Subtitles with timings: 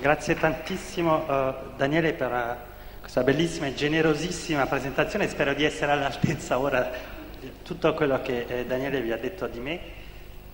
[0.00, 5.28] Grazie tantissimo uh, Daniele per uh, questa bellissima e generosissima presentazione.
[5.28, 6.90] Spero di essere all'altezza ora
[7.38, 9.80] di tutto quello che eh, Daniele vi ha detto di me.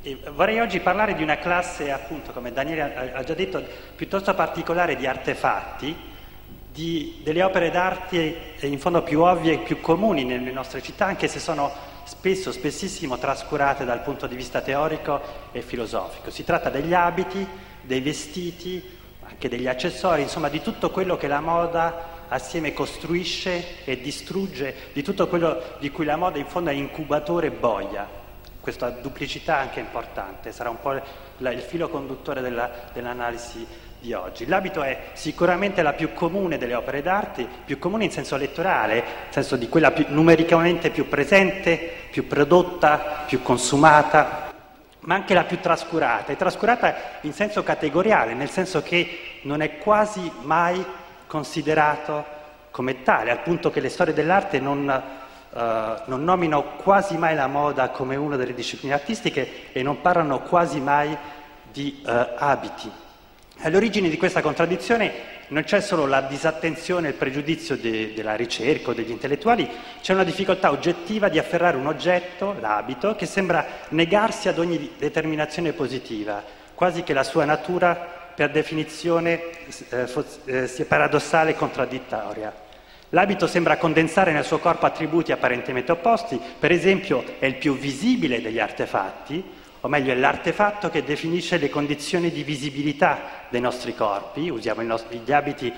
[0.02, 3.64] E vorrei oggi parlare di una classe, appunto, come Daniele ha, ha già detto,
[3.96, 5.96] piuttosto particolare di artefatti,
[6.70, 11.06] di, delle opere d'arte eh, in fondo più ovvie e più comuni nelle nostre città,
[11.06, 11.72] anche se sono
[12.04, 15.20] spesso, spessissimo trascurate dal punto di vista teorico
[15.52, 16.30] e filosofico.
[16.30, 17.46] Si tratta degli abiti,
[17.82, 18.96] dei vestiti,
[19.28, 25.02] anche degli accessori, insomma di tutto quello che la moda assieme costruisce e distrugge, di
[25.02, 28.06] tutto quello di cui la moda in fondo è incubatore e boia.
[28.60, 33.66] Questa duplicità anche importante, sarà un po' il filo conduttore della, dell'analisi
[34.00, 34.46] di oggi.
[34.46, 39.04] L'abito è sicuramente la più comune delle opere d'arte, più comune in senso lettorale, nel
[39.30, 41.76] senso di quella più, numericamente più presente,
[42.10, 44.47] più prodotta, più consumata,
[45.08, 46.32] ma anche la più trascurata.
[46.32, 50.84] È trascurata in senso categoriale, nel senso che non è quasi mai
[51.26, 52.36] considerato
[52.70, 55.58] come tale, al punto che le storie dell'arte non, uh,
[56.04, 60.78] non nominano quasi mai la moda come una delle discipline artistiche e non parlano quasi
[60.78, 61.16] mai
[61.72, 62.92] di uh, abiti.
[63.60, 68.90] All'origine di questa contraddizione non c'è solo la disattenzione e il pregiudizio de, della ricerca
[68.90, 69.68] o degli intellettuali,
[70.00, 75.72] c'è una difficoltà oggettiva di afferrare un oggetto, l'abito, che sembra negarsi ad ogni determinazione
[75.72, 76.42] positiva,
[76.74, 79.40] quasi che la sua natura per definizione
[79.88, 80.06] eh,
[80.44, 82.66] eh, sia paradossale e contraddittoria.
[83.10, 88.42] L'abito sembra condensare nel suo corpo attributi apparentemente opposti, per esempio è il più visibile
[88.42, 89.42] degli artefatti,
[89.80, 95.20] o meglio è l'artefatto che definisce le condizioni di visibilità dei nostri corpi, usiamo nostri,
[95.24, 95.72] gli abiti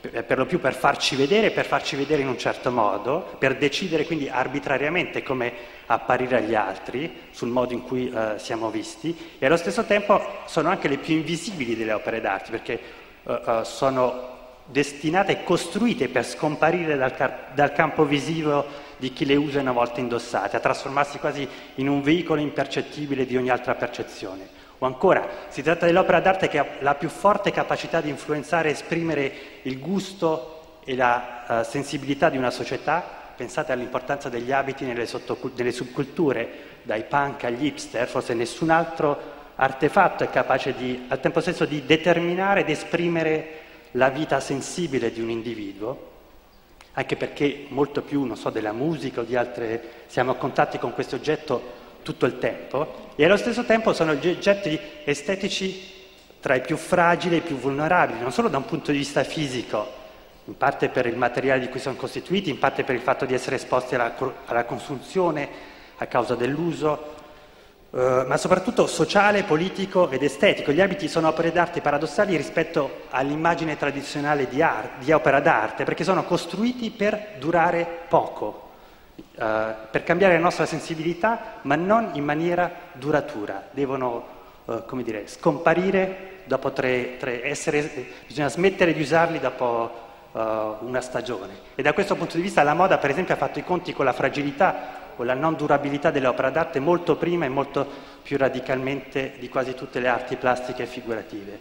[0.00, 4.04] per lo più per farci vedere, per farci vedere in un certo modo, per decidere
[4.04, 5.52] quindi arbitrariamente come
[5.86, 10.68] apparire agli altri, sul modo in cui uh, siamo visti, e allo stesso tempo sono
[10.68, 12.80] anche le più invisibili delle opere d'arte, perché
[13.22, 14.34] uh, uh, sono
[14.66, 18.64] destinate e costruite per scomparire dal, car- dal, campo visivo
[18.96, 23.36] di chi le usa una volta indossate, a trasformarsi quasi in un veicolo impercettibile di
[23.36, 24.48] ogni altra percezione.
[24.78, 28.72] O ancora, si tratta dell'opera d'arte che ha la più forte capacità di influenzare e
[28.72, 29.32] esprimere
[29.62, 33.02] il gusto e la uh, sensibilità di una società.
[33.36, 35.06] Pensate all'importanza degli abiti nelle,
[35.56, 36.48] nelle subculture,
[36.82, 41.84] dai punk agli hipster, forse nessun altro artefatto è capace di, al tempo stesso di
[41.86, 46.05] determinare ed esprimere la vita sensibile di un individuo,
[46.98, 50.94] anche perché molto più, non so, della musica o di altre, siamo a contatti con
[50.94, 55.92] questo oggetto tutto il tempo, e allo stesso tempo sono oggetti estetici
[56.40, 59.22] tra i più fragili e i più vulnerabili, non solo da un punto di vista
[59.24, 60.04] fisico,
[60.44, 63.34] in parte per il materiale di cui sono costituiti, in parte per il fatto di
[63.34, 64.14] essere esposti alla,
[64.46, 65.48] alla consunzione
[65.96, 67.15] a causa dell'uso,
[67.96, 70.70] eh, ma soprattutto sociale, politico ed estetico.
[70.70, 76.04] Gli abiti sono opere d'arte paradossali rispetto all'immagine tradizionale di, art, di opera d'arte, perché
[76.04, 78.72] sono costruiti per durare poco,
[79.16, 79.44] uh,
[79.90, 83.68] per cambiare la nostra sensibilità, ma non in maniera duratura.
[83.70, 84.26] Devono,
[84.66, 87.80] uh, come dire, scomparire dopo tre, tre essere,
[88.26, 90.04] bisogna smettere di usarli dopo
[90.36, 91.54] una stagione.
[91.74, 94.04] E da questo punto di vista la moda, per esempio, ha fatto i conti con
[94.04, 97.86] la fragilità o la non durabilità dell'opera d'arte molto prima e molto
[98.22, 101.60] più radicalmente di quasi tutte le arti plastiche e figurative.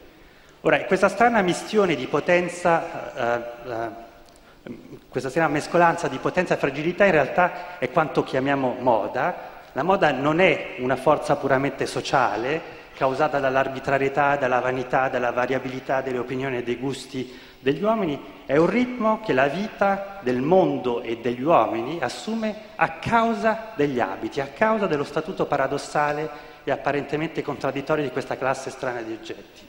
[0.62, 4.70] Ora, questa strana mistione di potenza, eh, eh,
[5.10, 9.54] questa strana mescolanza di potenza e fragilità in realtà è quanto chiamiamo moda.
[9.74, 16.18] La moda non è una forza puramente sociale, causata dall'arbitrarietà, dalla vanità, dalla variabilità delle
[16.18, 21.18] opinioni e dei gusti degli uomini, è un ritmo che la vita del mondo e
[21.18, 26.30] degli uomini assume a causa degli abiti, a causa dello statuto paradossale
[26.64, 29.68] e apparentemente contraddittorio di questa classe strana di oggetti.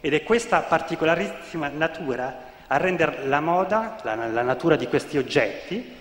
[0.00, 5.96] Ed è questa particolarissima natura a rendere la moda, la, la natura di questi oggetti,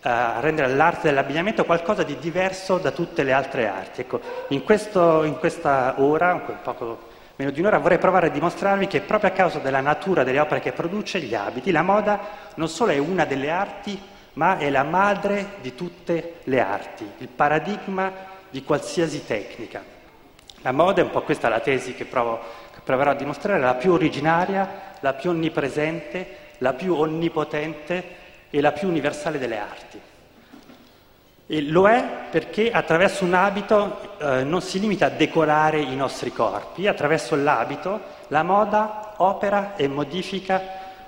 [0.00, 4.00] a rendere l'arte dell'abbigliamento qualcosa di diverso da tutte le altre arti.
[4.00, 7.06] Ecco, in, questo, in questa ora, un poco
[7.38, 10.60] meno di un'ora, vorrei provare a dimostrarvi che proprio a causa della natura delle opere
[10.60, 12.18] che produce, gli abiti, la moda
[12.56, 14.00] non solo è una delle arti,
[14.32, 18.12] ma è la madre di tutte le arti, il paradigma
[18.50, 19.80] di qualsiasi tecnica.
[20.62, 22.40] La moda, è un po' questa la tesi che, provo,
[22.74, 28.16] che proverò a dimostrare, la più originaria, la più onnipresente, la più onnipotente
[28.50, 30.00] e la più universale delle arti.
[31.50, 36.30] E lo è perché attraverso un abito eh, non si limita a decorare i nostri
[36.30, 40.60] corpi, attraverso l'abito la moda opera e modifica,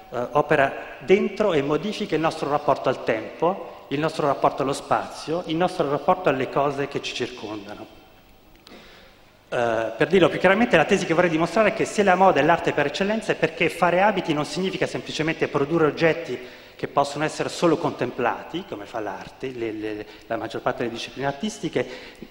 [0.09, 5.43] eh, opera dentro e modifica il nostro rapporto al tempo, il nostro rapporto allo spazio,
[5.45, 7.87] il nostro rapporto alle cose che ci circondano.
[9.51, 12.39] Uh, per dirlo più chiaramente, la tesi che vorrei dimostrare è che se la moda
[12.39, 16.39] è l'arte per eccellenza è perché fare abiti non significa semplicemente produrre oggetti
[16.77, 21.27] che possono essere solo contemplati, come fa l'arte, le, le, la maggior parte delle discipline
[21.27, 21.85] artistiche,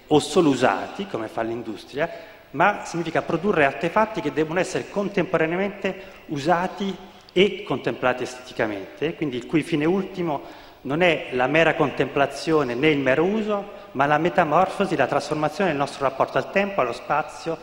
[0.08, 2.10] o solo usati, come fa l'industria,
[2.52, 6.96] ma significa produrre artefatti che devono essere contemporaneamente usati
[7.34, 10.44] e contemplati esteticamente, quindi il cui fine ultimo
[10.84, 15.80] non è la mera contemplazione né il mero uso, ma la metamorfosi, la trasformazione del
[15.80, 17.58] nostro rapporto al tempo, allo spazio,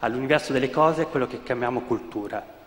[0.00, 2.58] all'universo delle cose, quello che chiamiamo cultura.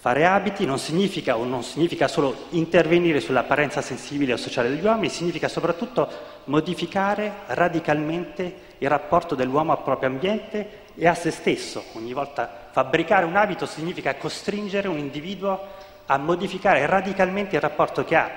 [0.00, 5.10] Fare abiti non significa o non significa solo intervenire sull'apparenza sensibile o sociale degli uomini,
[5.10, 6.08] significa soprattutto
[6.44, 11.84] modificare radicalmente il rapporto dell'uomo al proprio ambiente e a se stesso.
[11.96, 15.66] Ogni volta fabbricare un abito significa costringere un individuo
[16.06, 18.30] a modificare radicalmente il rapporto che ha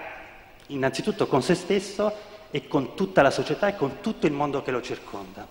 [0.67, 2.13] innanzitutto con se stesso
[2.55, 5.47] e con tutta la società e con tutto il mondo che lo circonda.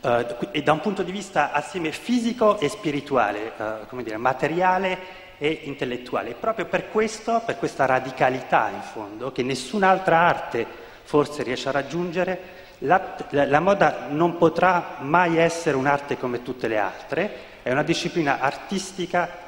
[0.00, 4.96] Uh, e da un punto di vista assieme fisico e spirituale, uh, come dire, materiale
[5.38, 6.30] e intellettuale.
[6.30, 10.64] E proprio per questo, per questa radicalità in fondo, che nessun'altra arte
[11.02, 16.78] forse riesce a raggiungere, la, la moda non potrà mai essere un'arte come tutte le
[16.78, 19.43] altre, è una disciplina artistica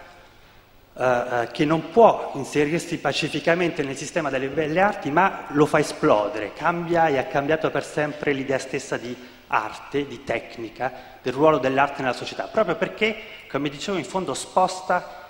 [0.97, 6.53] uh, che non può inserirsi pacificamente nel sistema delle belle arti, ma lo fa esplodere,
[6.55, 9.15] cambia e ha cambiato per sempre l'idea stessa di
[9.49, 13.17] arte, di tecnica, del ruolo dell'arte nella società, proprio perché,
[13.51, 15.25] come dicevo, in fondo sposta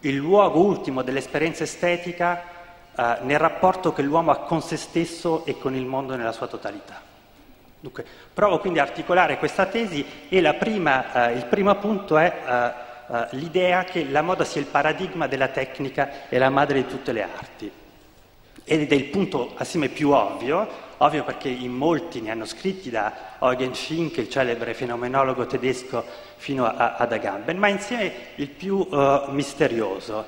[0.00, 2.42] il luogo ultimo dell'esperienza estetica
[2.94, 6.46] uh, nel rapporto che l'uomo ha con se stesso e con il mondo nella sua
[6.46, 7.00] totalità.
[7.80, 12.92] Dunque, provo quindi a articolare questa tesi e prima, uh, il primo punto è uh,
[13.06, 17.12] uh, l'idea che la moda sia il paradigma della tecnica e la madre di tutte
[17.12, 17.70] le arti.
[18.66, 20.66] Ed è il punto assieme più ovvio,
[20.98, 26.04] ovvio perché in molti ne hanno scritti da Eugen Fink, il celebre fenomenologo tedesco,
[26.36, 30.26] fino a, ad Agamben, ma insieme il più uh, misterioso.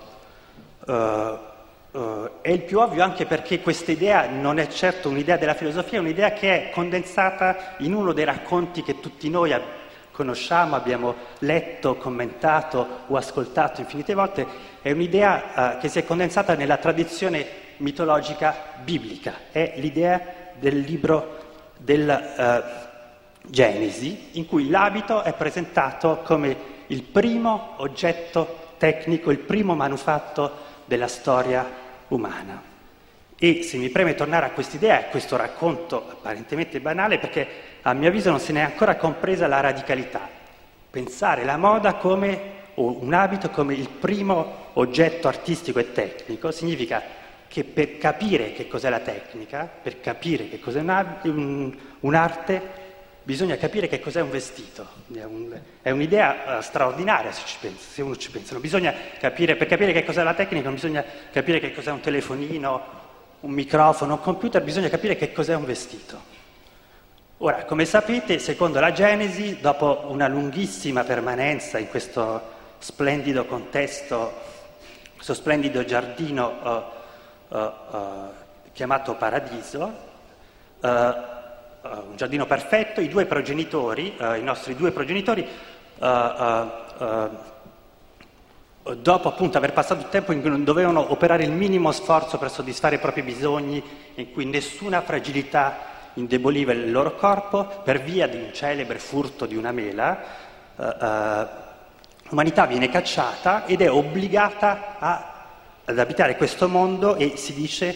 [0.87, 1.55] Uh,
[1.96, 5.96] Uh, è il più ovvio anche perché questa idea non è certo un'idea della filosofia,
[5.96, 9.86] è un'idea che è condensata in uno dei racconti che tutti noi abbiamo
[10.16, 14.46] conosciamo, abbiamo letto, commentato o ascoltato infinite volte,
[14.80, 17.46] è un'idea uh, che si è condensata nella tradizione
[17.76, 20.20] mitologica biblica, è l'idea
[20.54, 21.36] del libro
[21.76, 22.84] del uh,
[23.48, 31.08] Genesi, in cui l'abito è presentato come il primo oggetto tecnico, il primo manufatto della
[31.08, 31.68] storia
[32.08, 32.74] umana.
[33.38, 37.46] E se mi preme tornare a quest'idea, a questo racconto apparentemente banale, perché
[37.88, 40.29] a mio avviso non se ne è ancora compresa la radicalità.
[40.91, 42.41] Pensare la moda come,
[42.75, 47.00] un abito come il primo oggetto artistico e tecnico significa
[47.47, 50.81] che per capire che cos'è la tecnica, per capire che cos'è
[52.00, 52.61] un'arte,
[53.23, 54.85] bisogna capire che cos'è un vestito.
[55.15, 58.59] È, un, è un'idea uh, straordinaria se, pensa, se, uno ci pensa.
[59.21, 63.05] Capire, per capire che cos'è la tecnica non bisogna capire che cos'è un telefonino
[63.41, 66.35] un microfono, un computer, bisogna capire che cos'è un vestito.
[67.41, 72.41] Ora, come sapete, secondo la Genesi, dopo una lunghissima permanenza in questo
[72.79, 74.33] splendido contesto,
[75.15, 78.29] questo splendido giardino uh, uh, uh,
[78.73, 79.93] chiamato Paradiso,
[80.81, 85.47] un giardino perfetto, i due progenitori, i nostri due progenitori,
[88.95, 92.50] dopo appunto aver passato il tempo in cui non dovevano operare il minimo sforzo per
[92.50, 93.83] soddisfare i propri bisogni,
[94.14, 99.56] in cui nessuna fragilità indeboliva il loro corpo, per via di un celebre furto di
[99.56, 100.18] una mela,
[100.76, 101.46] uh, uh,
[102.28, 105.35] l'umanità viene cacciata ed è obbligata a,
[105.85, 107.94] ad abitare questo mondo e si dice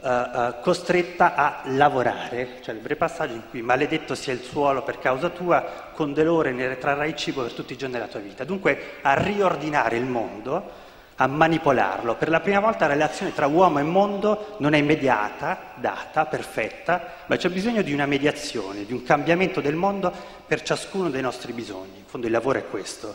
[0.00, 4.98] uh, costretta a lavorare, cioè il breve passaggio in cui maledetto sia il suolo per
[4.98, 8.44] causa tua, con dolore ne trarrai cibo per tutti i giorni della tua vita.
[8.44, 10.86] Dunque a riordinare il mondo,
[11.20, 12.14] a manipolarlo.
[12.14, 17.14] Per la prima volta la relazione tra uomo e mondo non è immediata, data, perfetta,
[17.26, 20.12] ma c'è bisogno di una mediazione, di un cambiamento del mondo
[20.46, 21.98] per ciascuno dei nostri bisogni.
[21.98, 23.14] In fondo il lavoro è questo.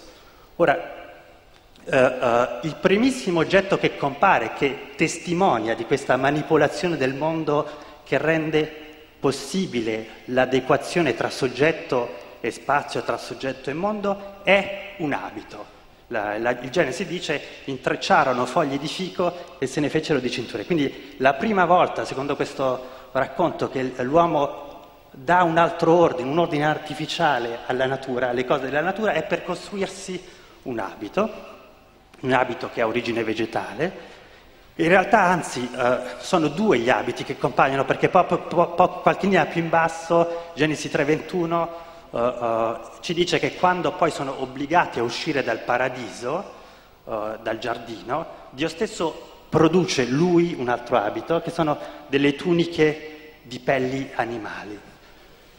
[0.58, 1.02] Ora,
[1.86, 7.68] Uh, uh, il primissimo oggetto che compare, che testimonia di questa manipolazione del mondo
[8.06, 8.64] che rende
[9.20, 15.73] possibile l'adequazione tra soggetto e spazio, tra soggetto e mondo, è un abito.
[16.14, 20.64] La, la, il Genesi dice intrecciarono fogli di fico e se ne fecero di cinture.
[20.64, 26.66] Quindi la prima volta, secondo questo racconto, che l'uomo dà un altro ordine, un ordine
[26.66, 30.24] artificiale alla natura, alle cose della natura, è per costruirsi
[30.64, 31.52] un abito
[32.24, 34.12] un abito che ha origine vegetale.
[34.76, 39.28] In realtà, anzi, eh, sono due gli abiti che compaiono, perché po- po- po- qualche
[39.28, 45.00] linea più in basso, Genesi 3:21, uh, uh, ci dice che quando poi sono obbligati
[45.00, 46.52] a uscire dal paradiso,
[47.04, 51.78] uh, dal giardino, Dio stesso produce lui un altro abito, che sono
[52.08, 54.80] delle tuniche di pelli animali.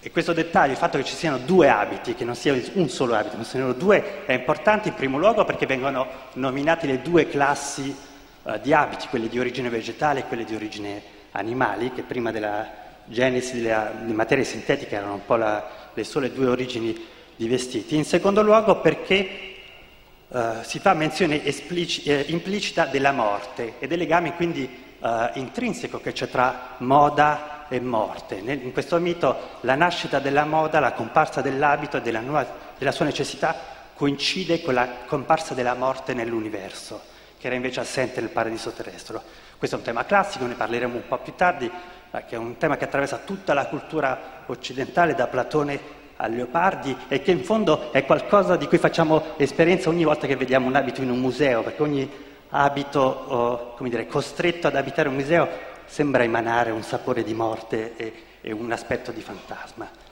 [0.00, 3.14] E questo dettaglio, il fatto che ci siano due abiti, che non sia un solo
[3.14, 7.96] abito, ma siano due, è importante in primo luogo perché vengono nominate le due classi
[8.60, 12.68] di abiti, quelle di origine vegetale e quelle di origine animali, che prima della
[13.06, 17.96] genesi delle, di materie sintetiche erano un po' la, le sole due origini di vestiti.
[17.96, 19.52] In secondo luogo perché
[20.26, 26.00] Uh, si fa menzione esplici- eh, implicita della morte e del legame quindi uh, intrinseco
[26.00, 28.40] che c'è tra moda e morte.
[28.40, 32.44] Nel, in questo mito la nascita della moda, la comparsa dell'abito e della, nuova,
[32.76, 33.54] della sua necessità
[33.94, 37.00] coincide con la comparsa della morte nell'universo,
[37.38, 39.20] che era invece assente nel paradiso terrestre.
[39.56, 41.70] Questo è un tema classico, ne parleremo un po' più tardi,
[42.22, 47.20] che è un tema che attraversa tutta la cultura occidentale, da Platone a leopardi e
[47.20, 51.02] che in fondo è qualcosa di cui facciamo esperienza ogni volta che vediamo un abito
[51.02, 52.08] in un museo, perché ogni
[52.50, 55.48] abito, oh, come dire, costretto ad abitare un museo
[55.86, 60.03] sembra emanare un sapore di morte e, e un aspetto di fantasma.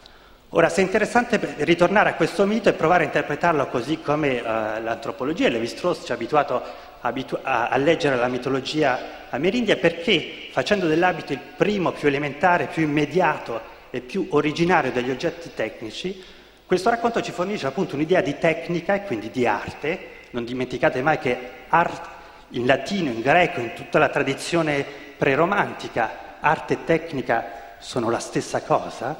[0.54, 4.44] Ora, se è interessante ritornare a questo mito e provare a interpretarlo così come uh,
[4.44, 6.62] l'antropologia, Levi-Strauss ci ha abituato
[7.00, 8.98] abitu- a, a, leggere la mitologia
[9.30, 15.52] amerindia, perché facendo dell'abito il primo, più elementare, più immediato e più originario degli oggetti
[15.54, 16.22] tecnici,
[16.66, 19.98] questo racconto ci fornisce appunto un'idea di tecnica e quindi di arte.
[20.32, 22.06] Non dimenticate mai che art,
[22.48, 24.84] in latino, in greco, in tutta la tradizione
[25.16, 29.16] preromantica, arte e tecnica sono la stessa cosa,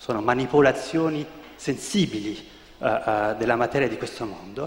[0.00, 1.26] sono manipolazioni
[1.56, 4.66] sensibili uh, uh, della materia di questo mondo.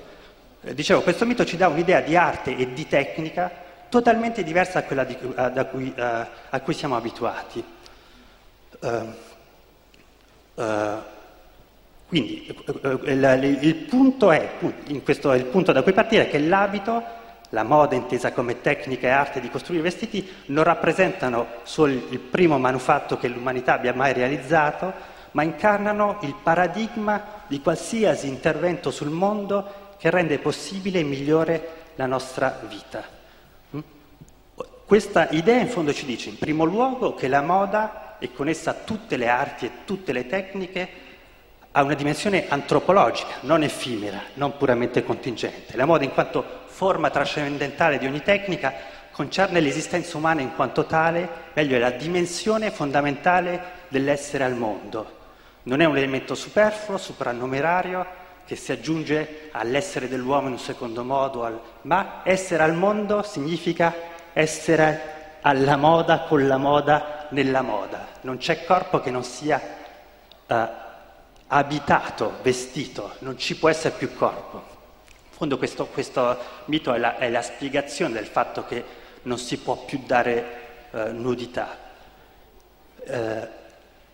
[0.62, 3.52] Eh, dicevo, questo mito ci dà un'idea di arte e di tecnica
[3.90, 7.64] totalmente diversa da quella di, uh, da cui, a cui siamo abituati.
[8.80, 9.32] Uh,
[12.06, 12.56] quindi
[13.06, 14.52] il, il, punto è,
[15.04, 17.04] questo è il punto da cui partire, che l'abito,
[17.50, 22.60] la moda intesa come tecnica e arte di costruire vestiti, non rappresentano solo il primo
[22.60, 29.82] manufatto che l'umanità abbia mai realizzato, ma incarnano il paradigma di qualsiasi intervento sul mondo
[29.98, 33.04] che rende possibile e migliore la nostra vita.
[33.76, 33.80] Mm?
[34.86, 38.74] Questa idea in fondo ci dice, in primo luogo, che la moda e con essa
[38.74, 40.90] tutte le arti e tutte le tecniche,
[41.72, 45.76] ha una dimensione antropologica, non effimera, non puramente contingente.
[45.76, 48.74] La moda in quanto forma trascendentale di ogni tecnica
[49.12, 55.22] concerne l'esistenza umana in quanto tale, meglio è la dimensione fondamentale dell'essere al mondo.
[55.64, 58.06] Non è un elemento superfluo, soprannumerario,
[58.46, 61.60] che si aggiunge all'essere dell'uomo in un secondo modo, al...
[61.84, 63.94] ma essere al mondo significa
[64.34, 68.08] essere alla moda con la moda nella moda.
[68.22, 69.62] Non c'è corpo che non sia
[70.48, 70.56] uh,
[71.48, 74.72] abitato, vestito, non ci può essere più corpo.
[75.08, 78.84] In fondo questo, questo mito è la, è la, spiegazione del fatto che
[79.24, 81.78] non si può più dare uh, nudità.
[83.06, 83.62] Uh,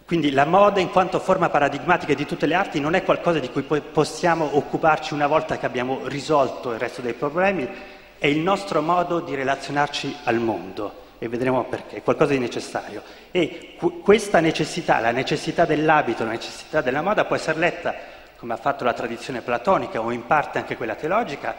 [0.10, 3.52] quindi la moda in quanto forma paradigmatica di tutte le arti non è qualcosa di
[3.52, 7.70] cui possiamo occuparci una volta che abbiamo risolto il resto dei problemi,
[8.18, 13.04] è il nostro modo di relazionarci al mondo e vedremo perché, è qualcosa di necessario.
[13.30, 17.94] E qu- questa necessità, la necessità dell'abito, la necessità della moda può essere letta,
[18.36, 21.56] come ha fatto la tradizione platonica o in parte anche quella teologica,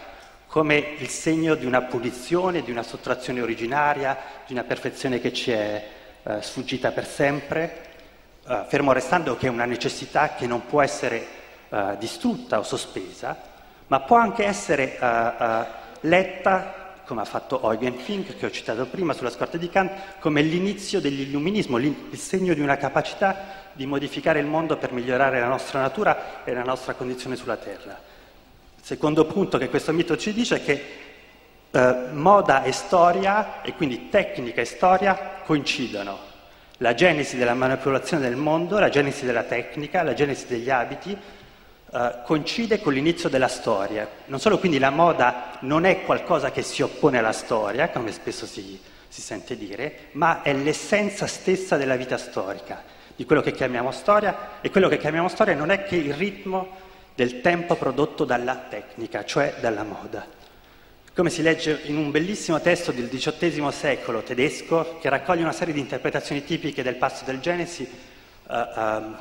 [0.48, 5.52] come il segno di una punizione, di una sottrazione originaria, di una perfezione che ci
[5.52, 5.86] è
[6.24, 7.89] eh, sfuggita per sempre,
[8.50, 11.24] eh, fermo restando che è una necessità che non può essere
[11.68, 13.40] eh, distrutta o sospesa,
[13.86, 15.66] ma può anche essere eh, eh,
[16.00, 20.42] letta come ha fatto Eugen Fink, che ho citato prima sulla scorta di Kant, come
[20.42, 23.36] l'inizio dell'illuminismo, il segno di una capacità
[23.72, 27.98] di modificare il mondo per migliorare la nostra natura e la nostra condizione sulla Terra.
[28.78, 30.84] Il secondo punto che questo mito ci dice è che
[31.72, 36.29] eh, moda e storia, e quindi tecnica e storia, coincidono.
[36.82, 41.16] La genesi della manipolazione del mondo, la genesi della tecnica, la genesi degli abiti,
[41.92, 44.08] Uh, coincide con l'inizio della storia.
[44.26, 48.46] Non solo quindi la moda non è qualcosa che si oppone alla storia, come spesso
[48.46, 52.84] si, si, sente dire, ma è l'essenza stessa della vita storica,
[53.16, 56.76] di quello che chiamiamo storia, e quello che chiamiamo storia non è che il ritmo
[57.16, 60.24] del tempo prodotto dalla tecnica, cioè dalla moda.
[61.12, 65.74] Come si legge in un bellissimo testo del XVIII secolo tedesco che raccoglie una serie
[65.74, 67.86] di interpretazioni tipiche del passo del Genesi,
[68.46, 69.14] uh, uh,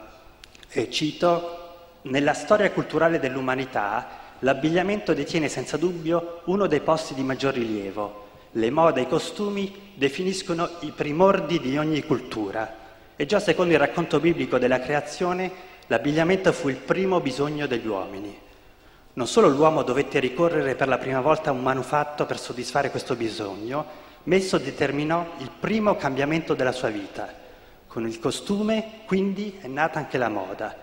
[0.69, 1.57] e cito,
[2.03, 8.27] nella storia culturale dell'umanità l'abbigliamento detiene senza dubbio uno dei posti di maggior rilievo.
[8.51, 12.71] Le mode e i costumi definiscono i primordi di ogni cultura
[13.15, 15.51] e già secondo il racconto biblico della creazione
[15.87, 18.47] l'abbigliamento fu il primo bisogno degli uomini.
[19.13, 23.15] Non solo l'uomo dovette ricorrere per la prima volta a un manufatto per soddisfare questo
[23.15, 23.85] bisogno,
[24.23, 27.27] ma esso determinò il primo cambiamento della sua vita.
[27.87, 30.75] Con il costume, quindi, è nata anche la moda.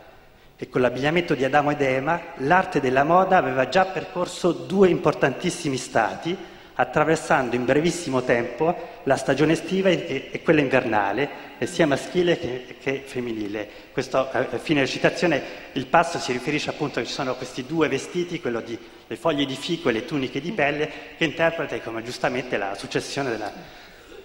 [0.57, 5.77] E con l'abbigliamento di Adamo ed Ema, l'arte della moda aveva già percorso due importantissimi
[5.77, 6.37] stati,
[6.79, 13.03] attraversando in brevissimo tempo la stagione estiva e, e quella invernale, sia maschile che, che
[13.05, 13.69] femminile.
[13.93, 15.43] Questo, eh, fine citazione,
[15.73, 18.79] il passo si riferisce appunto che ci sono questi due vestiti, quello di
[19.09, 23.31] le foglie di fico e le tuniche di pelle, che interpreta come giustamente la successione
[23.31, 23.53] della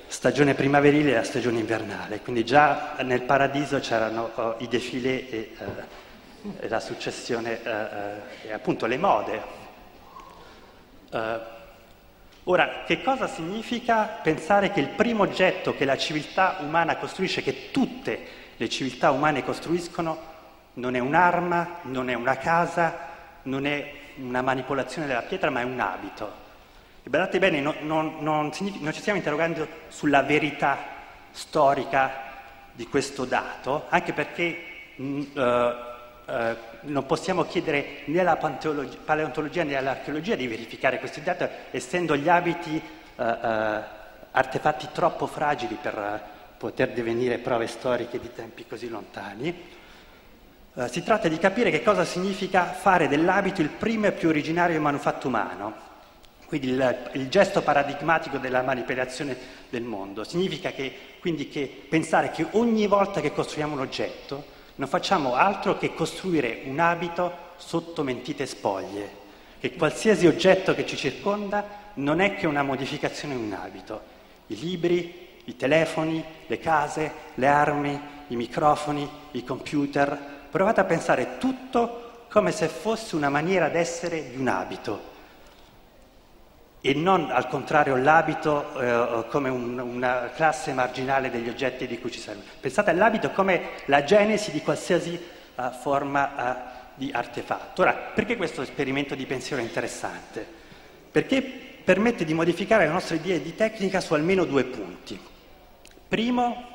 [0.08, 2.20] stagione primaverile e la stagione invernale.
[2.20, 8.48] Quindi già nel paradiso c'erano oh, i defilé e, uh, e la successione uh, uh,
[8.48, 9.60] e appunto le mode.
[12.46, 17.70] Ora, che cosa significa pensare che il primo oggetto che la civiltà umana costruisce, che
[17.70, 18.20] tutte
[18.58, 20.30] le civiltà umane costruiscono,
[20.74, 23.10] non è un'arma, non è una casa,
[23.44, 26.40] non è una manipolazione della pietra, ma è un abito.
[27.04, 30.78] E guardate bene, non, non, non, non ci stiamo interrogando sulla verità
[31.32, 32.30] storica
[32.72, 34.64] di questo dato, anche perché
[34.96, 41.22] mh, mm, uh, uh, non possiamo chiedere né alla paleontologia né all'archeologia di verificare questi
[41.22, 42.82] dati, essendo gli abiti
[43.16, 43.80] uh, uh,
[44.32, 49.80] artefatti troppo fragili per uh, poter divenire prove storiche di tempi così lontani.
[50.90, 55.28] si tratta di capire che cosa significa fare dell'abito il primo e più originario manufatto
[55.28, 55.74] umano,
[56.46, 59.36] quindi il, il, gesto paradigmatico della manipolazione
[59.70, 60.24] del mondo.
[60.24, 65.78] Significa che, quindi che pensare che ogni volta che costruiamo un oggetto non facciamo altro
[65.78, 69.20] che costruire un abito sotto mentite spoglie,
[69.60, 74.02] che qualsiasi oggetto che ci circonda non è che una modificazione di un abito.
[74.48, 80.18] I libri, i telefoni, le case, le armi, i microfoni, i computer.
[80.50, 85.11] Provate a pensare tutto come se fosse una maniera d'essere di un abito
[86.82, 92.12] e non al contrario l'abito eh, come un, una classe marginale degli oggetti di cui
[92.12, 92.42] ci serve.
[92.60, 95.20] Pensate all'abito come la genesi di qualsiasi
[95.56, 97.84] uh, forma uh, di artefatto.
[97.84, 100.46] Ora, perché questo esperimento di pensiero è interessante?
[101.12, 101.42] Perché
[101.84, 105.20] permette di modificare le nostre idee di tecnica su almeno due punti.
[106.08, 106.66] Primo,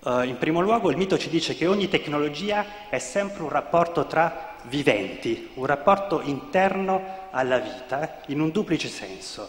[0.00, 4.06] uh, in primo luogo, il mito ci dice che ogni tecnologia è sempre un rapporto
[4.06, 9.48] tra viventi, un rapporto interno alla vita in un duplice senso.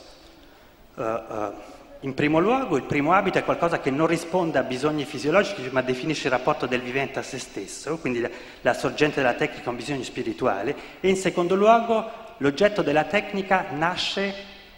[0.96, 1.54] Uh, uh,
[2.02, 5.82] in primo luogo, il primo abito è qualcosa che non risponde a bisogni fisiologici, ma
[5.82, 8.30] definisce il rapporto del vivente a se stesso, quindi la,
[8.62, 10.76] la sorgente della tecnica è un bisogno spirituale.
[11.00, 14.34] E in secondo luogo, l'oggetto della tecnica nasce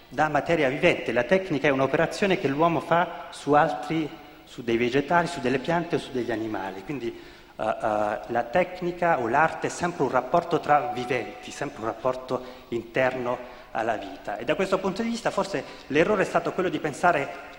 [0.10, 1.14] da materia vivente.
[1.14, 4.08] La tecnica è un'operazione che l'uomo fa su altri,
[4.44, 6.84] su dei vegetali, su delle piante o su degli animali.
[6.84, 7.18] Quindi
[7.56, 13.38] Uh, la tecnica o l'arte è sempre un rapporto tra viventi, sempre un rapporto interno
[13.72, 14.38] alla vita.
[14.38, 17.52] E da questo punto di vista forse l'errore è stato quello di pensare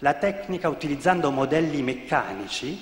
[0.00, 2.78] la tecnica utilizzando modelli meccanici,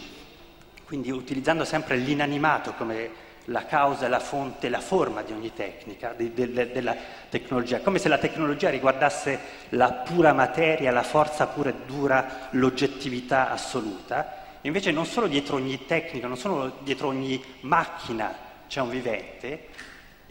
[0.85, 6.35] quindi utilizzando sempre l'inanimato come la causa, la fonte, la forma di ogni tecnica, di,
[6.35, 6.97] de, de, della
[7.29, 9.39] tecnologia, come se la tecnologia riguardasse
[9.71, 15.87] la pura materia, la forza pura e dura, l'oggettività assoluta Invece non solo dietro ogni
[15.87, 18.35] tecnica, non solo dietro ogni macchina
[18.67, 19.69] c'è un vivente,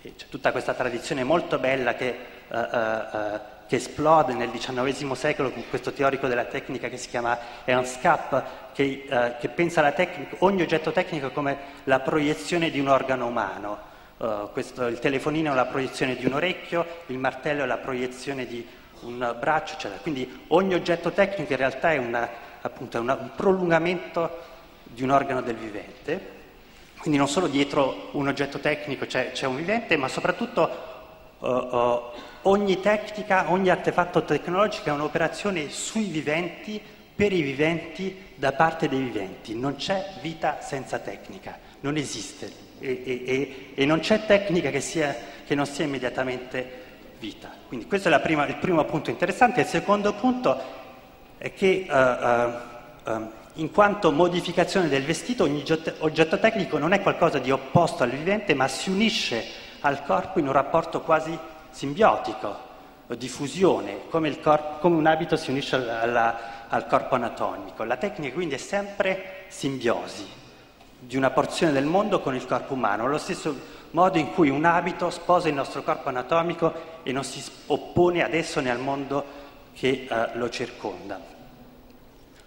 [0.01, 2.15] c'è tutta questa tradizione molto bella che,
[2.49, 7.07] uh, uh, uh, che, esplode nel XIX secolo con questo teorico della tecnica che si
[7.07, 8.35] chiama Ernst Kapp,
[8.73, 9.07] che,
[9.39, 13.93] che pensa tecnica, ogni oggetto tecnico come la proiezione di un organo umano.
[14.51, 18.67] Questo, il telefonino è la proiezione di un orecchio, il martello è la proiezione di
[19.01, 20.01] un braccio, eccetera.
[20.01, 25.11] Quindi ogni oggetto tecnico in realtà è una appunto è una, un prolungamento di un
[25.11, 26.33] organo del vivente,
[26.97, 30.69] quindi non solo dietro un oggetto tecnico c'è, c'è un vivente, ma soprattutto
[31.39, 32.01] uh, uh,
[32.43, 36.81] ogni tecnica, ogni artefatto tecnologico è un'operazione sui viventi,
[37.15, 39.55] per i viventi, da parte dei viventi.
[39.55, 45.15] Non c'è vita senza tecnica, non esiste e, e, e, non c'è tecnica che, sia,
[45.45, 46.83] che, non sia immediatamente
[47.19, 47.49] vita.
[47.67, 49.61] Quindi questo è prima, il primo punto interessante.
[49.61, 50.83] Il secondo punto
[51.53, 55.63] che uh, uh, in quanto modificazione del vestito ogni
[55.99, 59.43] oggetto tecnico non è qualcosa di opposto al vivente, ma si unisce
[59.81, 61.37] al corpo in un rapporto quasi
[61.69, 62.63] simbiotico,
[63.07, 67.83] di fusione, come, corpo, come un abito si unisce alla, al corpo anatomico.
[67.83, 70.25] La tecnica quindi è sempre simbiosi
[70.97, 74.65] di una porzione del mondo con il corpo umano, allo stesso modo in cui un
[74.65, 79.23] abito sposa il nostro corpo anatomico e non si oppone ad esso né al mondo
[79.73, 81.34] che uh, lo circonda.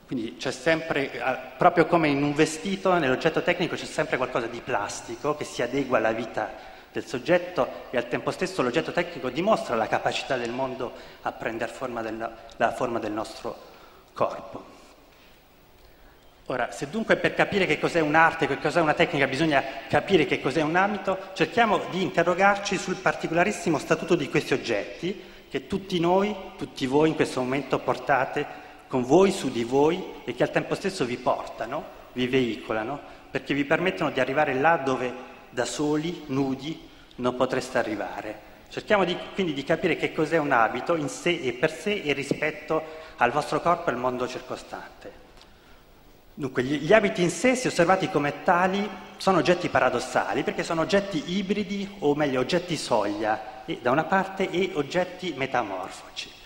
[0.09, 4.63] Quindi c'è sempre, eh, proprio come in un vestito, nell'oggetto tecnico c'è sempre qualcosa di
[4.65, 6.51] plastico che si adegua alla vita
[6.91, 11.71] del soggetto e al tempo stesso l'oggetto tecnico dimostra la capacità del mondo a prendere
[11.71, 13.55] forma del, la forma del nostro
[14.15, 14.65] corpo.
[16.47, 20.41] Ora, se dunque per capire che cos'è un'arte, che cos'è una tecnica, bisogna capire che
[20.41, 26.35] cos'è un ambito, cerchiamo di interrogarci sul particolarissimo statuto di questi oggetti che tutti noi,
[26.57, 30.75] tutti voi in questo momento portate con voi, su di voi e che al tempo
[30.75, 32.99] stesso vi portano, vi veicolano,
[33.31, 35.13] perché vi permettono di arrivare là dove
[35.51, 38.47] da soli, nudi, non potreste arrivare.
[38.71, 42.13] Cerchiamo di, quindi di capire che cos'è un abito in sé e per sé e
[42.13, 42.83] rispetto
[43.17, 45.27] al vostro corpo e al mondo circostante.
[46.35, 50.83] Dunque, gli, gli abiti in sé, se osservati come tali, sono oggetti paradossali perché sono
[50.83, 56.38] oggetti ibridi, o meglio, oggetti soglia, e, da una parte, e oggetti metamorfoci.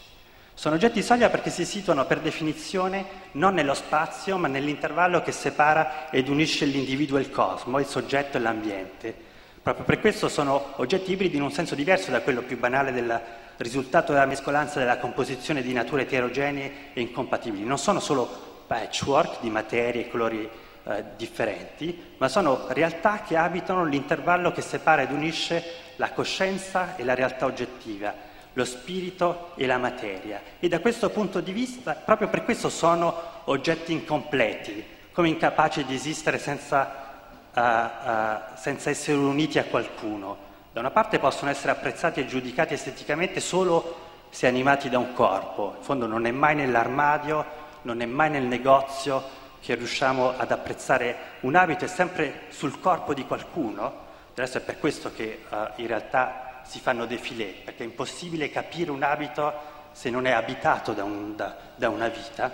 [0.54, 6.10] Sono oggetti soglia perché si situano per definizione non nello spazio, ma nell'intervallo che separa
[6.10, 9.14] ed unisce l'individuo e il cosmo, il soggetto e l'ambiente.
[9.62, 13.20] Proprio per questo sono oggetti ibridi in un senso diverso da quello più banale del
[13.56, 17.64] risultato della mescolanza della composizione di nature eterogenee e incompatibili.
[17.64, 20.48] Non sono solo patchwork di materie e colori
[20.84, 25.62] eh, differenti, ma sono realtà che abitano l'intervallo che separa ed unisce
[25.96, 28.12] la coscienza e la realtà oggettiva,
[28.54, 30.40] lo spirito e la materia.
[30.58, 35.94] E da questo punto di vista, proprio per questo sono oggetti incompleti, come incapaci di
[35.94, 37.10] esistere senza,
[37.52, 40.50] uh, uh, senza essere uniti a qualcuno.
[40.72, 45.74] Da una parte possono essere apprezzati e giudicati esteticamente solo se animati da un corpo,
[45.76, 47.44] in fondo non è mai nell'armadio,
[47.82, 53.12] non è mai nel negozio che riusciamo ad apprezzare un abito, è sempre sul corpo
[53.12, 54.10] di qualcuno.
[54.32, 58.90] Adesso è per questo che uh, in realtà si fanno defilé, perché è impossibile capire
[58.90, 59.52] un abito
[59.92, 62.50] se non è abitato da, un, da, da una vita.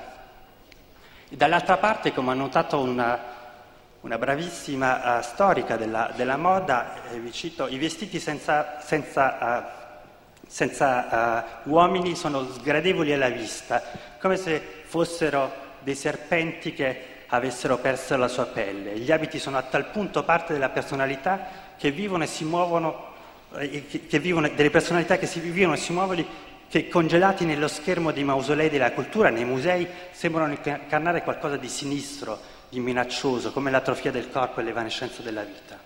[1.28, 3.16] E dall'altra parte, come ha notato una,
[4.00, 10.48] una bravissima uh, storica della, della moda, eh, vi cito, i vestiti senza, senza, uh,
[10.48, 13.80] senza uomini sono sgradevoli alla vista,
[14.18, 18.98] come se fossero dei serpenti che avessero perso la sua pelle.
[18.98, 23.07] Gli abiti sono a tal punto parte della personalità che vivono e si muovono,
[23.56, 26.24] che, che vivono, delle personalità che si vivono e si muovono,
[26.68, 32.38] che congelati nello schermo dei mausolei della cultura, nei musei, sembrano incarnare qualcosa di sinistro,
[32.68, 35.78] di minaccioso, come l'atrofia del corpo e l'evanescenza della vita.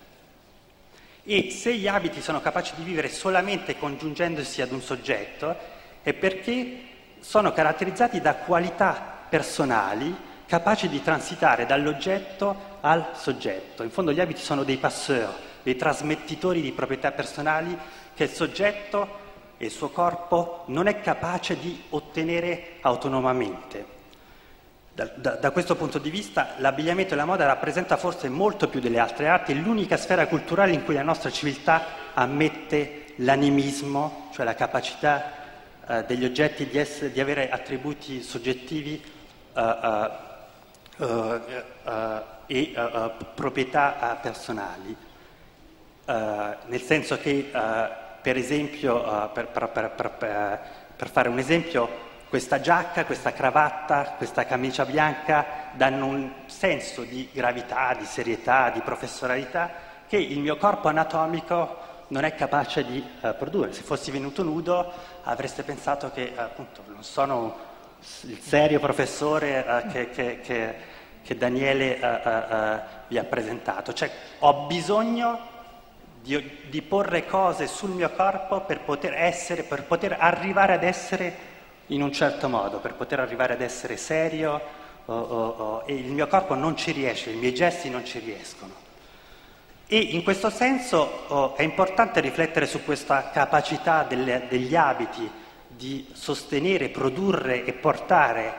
[1.23, 5.55] E se gli abiti sono capaci di vivere solamente congiungendosi ad un soggetto,
[6.01, 6.79] è perché
[7.21, 10.13] sono caratterizzati da qualità personali
[10.45, 13.83] capaci di transitare dall'oggetto al soggetto.
[13.83, 17.77] In fondo gli abiti sono dei passeur, dei trasmettitori di proprietà personali
[18.13, 19.21] che il soggetto
[19.57, 24.01] e il suo corpo non è capace di ottenere autonomamente.
[24.93, 28.79] Da, da, da, questo punto di vista l'abbigliamento e la moda rappresenta forse molto più
[28.79, 34.53] delle altre arti l'unica sfera culturale in cui la nostra civiltà ammette l'animismo, cioè la
[34.53, 35.31] capacità
[35.87, 39.03] eh, degli oggetti di, essere, di, avere attributi soggettivi
[39.53, 40.09] eh,
[40.97, 42.73] eh, e
[43.33, 44.95] proprietà personali.
[46.05, 47.49] Nel senso che,
[48.21, 50.59] per esempio, per, per, per,
[50.95, 57.29] per fare un esempio, questa giacca, questa cravatta, questa camicia bianca danno un senso di
[57.31, 59.69] gravità, di serietà, di professionalità
[60.07, 63.71] che il mio corpo anatomico non è capace di uh, produrre.
[63.71, 64.91] Se fossi venuto nudo
[65.23, 67.55] avreste pensato che appunto non sono
[68.21, 70.75] il serio professore uh, che, che, che,
[71.21, 73.93] che, Daniele uh, vi ha presentato.
[73.93, 75.52] Cioè ho bisogno
[76.23, 81.51] di, di, porre cose sul mio corpo per poter essere, per poter arrivare ad essere
[81.87, 84.61] in un certo modo, per poter arrivare ad essere serio
[85.05, 88.19] oh, oh, oh, e il mio corpo non ci riesce, i miei gesti non ci
[88.19, 88.71] riescono.
[89.85, 95.29] E in questo senso oh, è importante riflettere su questa capacità delle, degli abiti
[95.67, 98.53] di sostenere, produrre e portare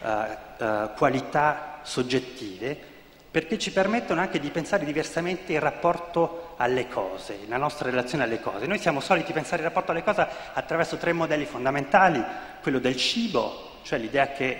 [0.00, 2.88] uh, uh, qualità soggettive,
[3.30, 8.40] perché ci permettono anche di pensare diversamente il rapporto alle cose, la nostra relazione alle
[8.40, 8.66] cose.
[8.66, 12.22] Noi siamo soliti pensare il rapporto alle cose attraverso tre modelli fondamentali,
[12.60, 14.58] quello del cibo, cioè l'idea che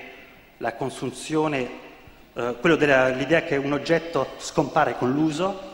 [0.59, 1.68] la consunzione,
[2.33, 5.68] uh, quello dell'idea che un oggetto scompare con l'uso,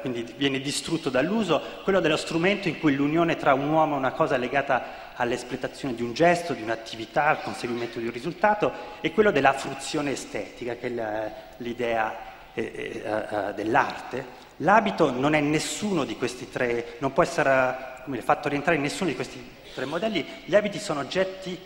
[0.00, 4.12] quindi viene distrutto dall'uso, quello dello strumento in cui l'unione tra un uomo e una
[4.12, 4.82] cosa è legata
[5.16, 10.12] all'espletazione di un gesto, di un'attività, al conseguimento di un risultato, e quello della fruizione
[10.12, 12.14] estetica, che è l'idea
[12.54, 14.44] eh, eh, eh, dell'arte.
[14.58, 19.10] L'abito non è nessuno di questi tre, non può essere come, fatto rientrare in nessuno
[19.10, 21.58] di questi tre modelli, gli abiti sono oggetti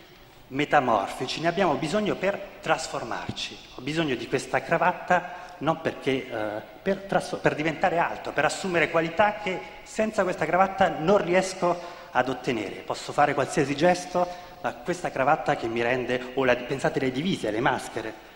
[0.49, 3.59] metamorfici, ne abbiamo bisogno per trasformarci.
[3.77, 7.07] Ho bisogno di questa cravatta non perché, eh, per,
[7.41, 12.77] per diventare alto, per assumere qualità che senza questa cravatta non riesco ad ottenere.
[12.77, 14.27] Posso fare qualsiasi gesto,
[14.63, 18.29] ma questa cravatta che mi rende, o la, pensate alle divise, alle maschere.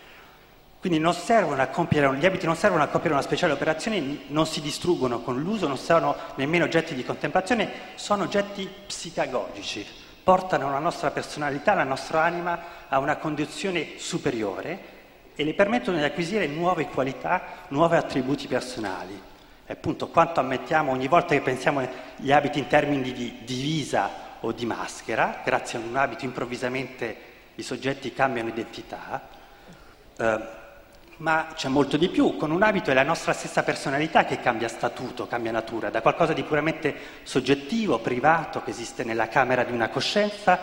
[0.80, 1.00] Quindi
[1.70, 5.66] compiere, gli abiti non servono a compiere una speciale operazione, non si distruggono con l'uso,
[5.66, 9.86] non sono nemmeno oggetti di contemplazione, sono oggetti psicagogici,
[10.22, 14.78] portano la nostra personalità, la nostra anima a una condizione superiore
[15.34, 19.32] e le permettono di acquisire nuove qualità, nuovi attributi personali.
[19.66, 24.52] E appunto quanto ammettiamo ogni volta che pensiamo agli abiti in termini di divisa o
[24.52, 27.16] di maschera, grazie a un abito improvvisamente
[27.54, 29.26] i soggetti cambiano identità,
[30.18, 30.62] eh,
[31.18, 34.68] ma c'è molto di più, con un abito è la nostra stessa personalità che cambia
[34.68, 39.88] statuto, cambia natura, da qualcosa di puramente soggettivo, privato, che esiste nella camera di una
[39.88, 40.58] coscienza,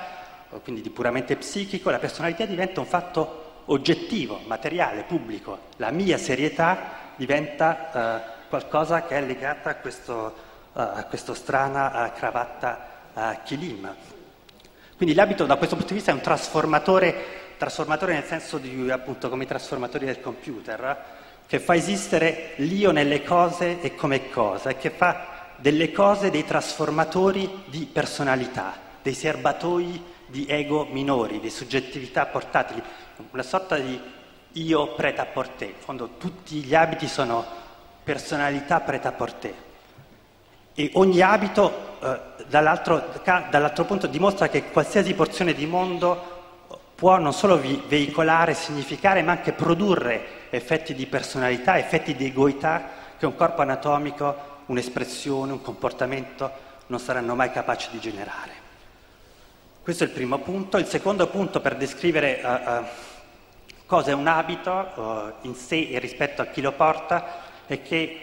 [0.64, 7.00] quindi di puramente psichico, la personalità diventa un fatto oggettivo, materiale, pubblico, la mia serietà
[7.16, 10.36] diventa eh, qualcosa che è legata a, questo,
[10.74, 13.96] a questa strana uh, cravatta uh, kilim.
[14.98, 19.30] Quindi l'abito da questo punto di vista è un trasformatore, trasformatore nel senso di appunto
[19.30, 20.98] come i trasformatori del computer,
[21.48, 26.44] che fa esistere l'io nelle cose e come cosa, e che fa delle cose dei
[26.44, 32.84] trasformatori di personalità, dei serbatoi di ego minori, di soggettività portatili
[33.32, 34.00] una sorta di
[34.54, 35.66] io preta a porté.
[35.66, 37.46] In fondo tutti gli abiti sono
[38.04, 39.54] personalità preta a porté.
[40.74, 43.12] E ogni abito, eh, dall'altro,
[43.50, 46.40] dall'altro, punto, dimostra che qualsiasi porzione di mondo
[46.96, 53.00] può non solo vi, veicolare, significare, ma anche produrre effetti di personalità, effetti di egoità
[53.18, 58.52] che un corpo anatomico, un'espressione, un comportamento non saranno mai capaci di generare.
[59.84, 60.78] Questo è il primo punto.
[60.78, 62.86] Il secondo punto per descrivere uh, uh,
[63.86, 68.20] cosa è un abito uh, in sé e rispetto a chi lo porta è che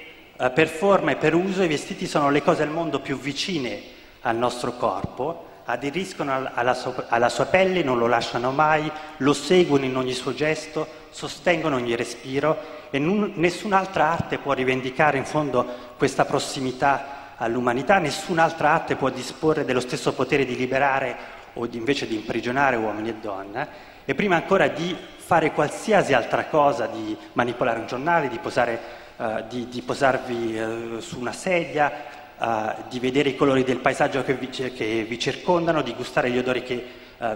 [0.55, 3.81] per forma e per uso i vestiti sono le cose al mondo più vicine
[4.23, 9.85] al nostro corpo, aderiscono alla sua, alla sua pelle, non lo lasciano mai, lo seguono
[9.85, 12.57] in ogni suo gesto, sostengono ogni respiro
[12.91, 19.65] e n- nessun'altra arte può rivendicare in fondo questa prossimità all'umanità, nessun'altra arte può disporre
[19.65, 21.17] dello stesso potere di liberare
[21.55, 23.69] o di, invece di imprigionare uomini e donne,
[24.05, 28.81] e prima ancora di fare qualsiasi altra cosa, di manipolare un giornale, di, posare,
[29.19, 31.93] uh, di, di posarvi uh, su una sedia,
[32.39, 36.39] uh, di vedere i colori del paesaggio che vi, che vi circondano, di gustare gli
[36.39, 36.87] odori che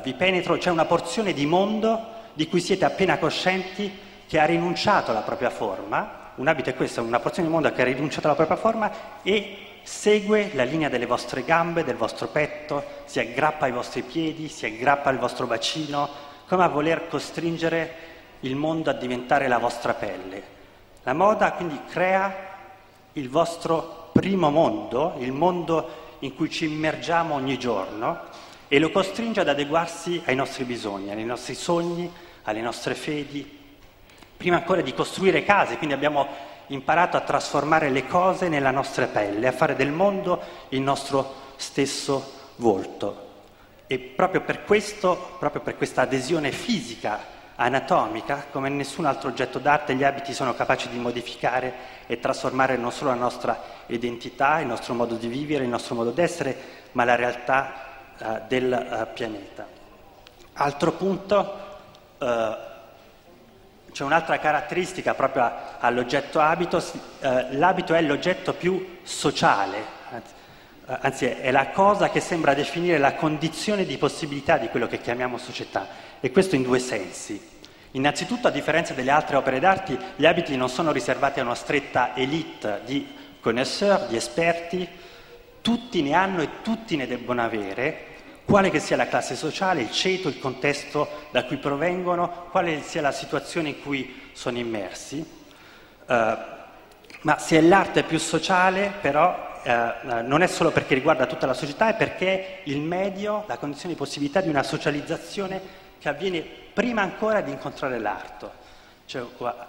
[0.04, 2.00] vi penetrano, c'è una porzione di mondo
[2.34, 3.90] di cui siete appena coscienti
[4.28, 7.82] che ha rinunciato alla propria forma, un abito è questo, una porzione di mondo che
[7.82, 8.90] ha rinunciato alla propria forma
[9.22, 14.48] e segue la linea delle vostre gambe, del vostro petto, si aggrappa ai vostri piedi,
[14.48, 16.08] si aggrappa al vostro bacino,
[16.46, 17.94] come a voler costringere
[18.40, 20.51] il mondo a diventare la vostra pelle.
[21.04, 22.32] La moda quindi crea
[23.14, 28.20] il vostro primo mondo, il mondo in cui ci immergiamo ogni giorno
[28.68, 32.08] e lo costringe ad adeguarsi ai nostri bisogni, ai nostri sogni,
[32.44, 33.58] alle nostre fedi.
[34.36, 36.26] Prima ancora di costruire case, quindi abbiamo
[36.68, 42.32] imparato a trasformare le cose nella nostra pelle, a fare del mondo il nostro stesso
[42.56, 43.30] volto.
[43.88, 49.94] E proprio per questo, proprio per questa adesione fisica, anatomica, come nessun altro oggetto d'arte,
[49.94, 51.74] gli abiti sono capaci di modificare
[52.06, 56.10] e trasformare non solo la nostra identità, il nostro modo di vivere, il nostro modo
[56.10, 56.56] d'essere,
[56.92, 57.72] ma la realtà
[58.18, 59.66] uh, del uh, pianeta.
[60.54, 61.56] Altro punto,
[62.18, 62.70] uh,
[63.92, 66.82] c'è un'altra caratteristica proprio all'oggetto abito,
[67.20, 69.78] eh, l'abito è l'oggetto più sociale,
[70.12, 75.00] eh, anzi è la cosa che sembra definire la condizione di possibilità di quello che
[75.02, 75.86] chiamiamo società,
[76.24, 77.50] e questo in due sensi.
[77.90, 82.14] Innanzitutto, a differenza delle altre opere d'arte, gli abiti non sono riservati a una stretta
[82.14, 83.06] elite di
[83.40, 84.88] connoisseur, di esperti,
[85.60, 88.06] tutti ne hanno e tutti ne debbono avere,
[88.44, 93.00] quale che sia la classe sociale, il ceto, il contesto da cui provengono, quale sia
[93.00, 95.18] la situazione in cui sono immersi.
[96.06, 96.14] Uh,
[97.22, 101.54] ma se è l'arte più sociale, però, uh, non è solo perché riguarda tutta la
[101.54, 107.00] società, è perché il medio, la condizione di possibilità di una socializzazione che avviene prima
[107.02, 108.50] ancora di incontrare l'arte.
[109.06, 109.24] Cioè,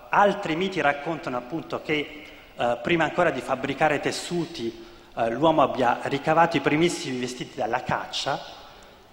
[0.09, 2.23] altri miti raccontano appunto che
[2.55, 4.83] uh, prima ancora di fabbricare tessuti
[5.29, 8.39] l'uomo abbia ricavato i primissimi vestiti dalla caccia,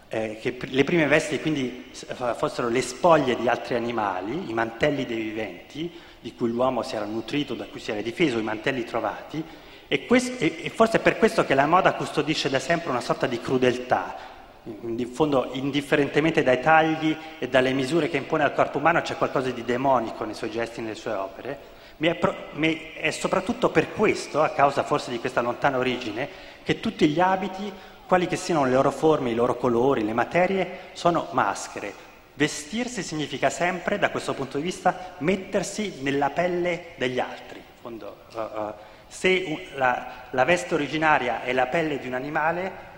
[0.08, 5.20] eh, che le prime vesti quindi fossero le spoglie di altri animali, i mantelli dei
[5.20, 9.44] viventi, di cui l'uomo si era nutrito, da cui si era difeso, i mantelli trovati,
[9.88, 13.26] e, questo, e forse è per questo che la moda custodisce da sempre una sorta
[13.26, 14.16] di crudeltà,
[14.64, 19.50] in fondo indifferentemente dai tagli e dalle misure che impone al corpo umano c'è qualcosa
[19.50, 21.58] di demonico nei suoi gesti e nelle sue opere,
[21.98, 26.28] è, soprattutto per questo, a causa forse di questa lontana origine,
[26.62, 27.70] che tutti gli abiti,
[28.06, 32.08] quali che siano le loro forme, i loro colori, le materie, sono maschere.
[32.34, 37.58] Vestirsi significa sempre, da questo punto di vista, mettersi nella pelle degli altri.
[37.58, 38.72] In fondo, uh, uh,
[39.06, 42.89] se la, la veste originaria è la pelle di un animale,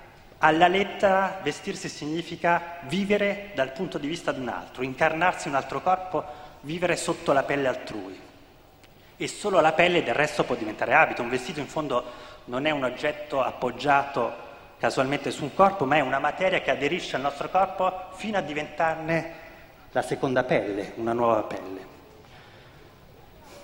[0.45, 5.61] alla lettera vestirsi significa vivere dal punto di vista di un altro, incarnarsi in un
[5.61, 6.25] altro corpo,
[6.63, 8.21] vivere sotto la pelle altrui.
[9.17, 11.23] E solo la pelle del resto può diventare abito.
[11.23, 12.05] Un vestito in fondo
[12.47, 17.15] non è un oggetto appoggiato casualmente su un corpo, ma è una materia che aderisce
[17.15, 19.35] al nostro corpo fino a diventarne
[19.93, 21.87] la seconda pelle, una nuova pelle.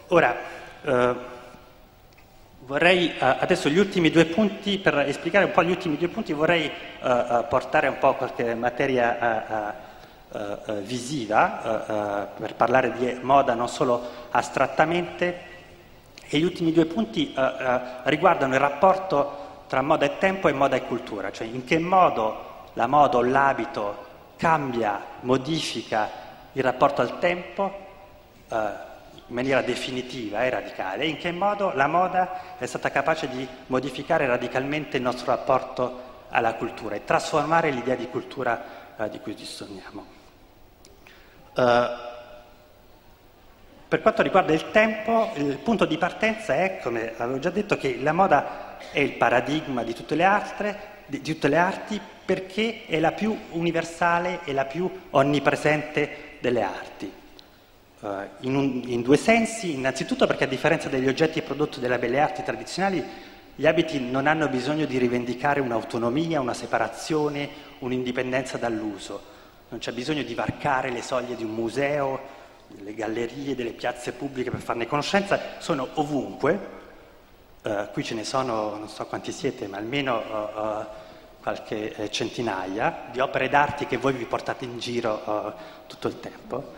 [0.09, 0.37] Ora,
[0.83, 1.14] eh,
[2.68, 6.35] Vorrei uh, adesso gli ultimi due punti, per esplicare un po' gli ultimi due punti,
[6.35, 9.87] vorrei uh, uh, portare un po' qualche materia
[10.83, 15.40] visiva per parlare di moda non solo astrattamente.
[16.28, 17.35] E gli ultimi due punti
[18.02, 22.66] riguardano il rapporto tra moda e tempo e moda e cultura, cioè in che modo
[22.74, 24.04] la moda o l'abito
[24.37, 26.11] cambia, modifica
[26.52, 27.87] il rapporto al tempo
[29.29, 34.27] in maniera definitiva e radicale, in che modo la moda è stata capace di modificare
[34.27, 40.07] radicalmente il nostro rapporto alla cultura e trasformare l'idea di cultura uh, di cui disponiamo.
[41.55, 41.62] Uh,
[43.88, 47.99] per quanto riguarda il tempo, il punto di partenza è, come avevo già detto, che
[48.01, 52.85] la moda è il paradigma di tutte le, altre, di, di tutte le arti perché
[52.87, 57.17] è la più universale e la più onnipresente delle arti.
[58.01, 61.99] Uh, in, un, in, due sensi, innanzitutto perché a differenza degli oggetti e prodotti delle
[61.99, 63.05] belle arti tradizionali,
[63.57, 67.49] gli abiti non hanno bisogno di rivendicare un'autonomia, una separazione,
[67.81, 69.21] un'indipendenza dall'uso.
[69.71, 72.21] Non c'è bisogno di varcare le soglie di un museo,
[72.69, 76.77] delle gallerie, delle piazze pubbliche per farne conoscenza, sono ovunque.
[77.65, 80.87] Uh, qui ce ne sono, non so quanti siete, ma almeno uh,
[81.43, 85.55] qualche eh, centinaia di opere d'arte che voi vi portate in giro
[85.87, 86.78] tutto il tempo.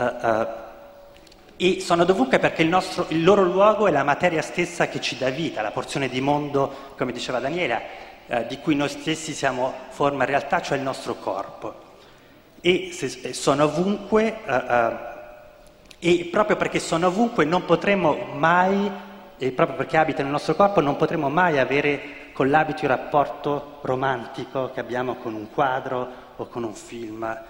[0.00, 0.46] Uh, uh,
[1.56, 5.18] e sono dovunque perché il, nostro, il, loro luogo è la materia stessa che ci
[5.18, 7.82] dà vita, la porzione di mondo, come diceva Daniela,
[8.26, 11.88] uh, di cui noi stessi siamo forma realtà, cioè il nostro corpo.
[12.62, 14.38] E se, sono ovunque,
[15.98, 18.90] e proprio perché sono ovunque non potremo mai,
[19.36, 23.80] e proprio perché abitano nel nostro corpo, non potremo mai avere con l'abito il rapporto
[23.82, 27.49] romantico che abbiamo con un quadro o con un film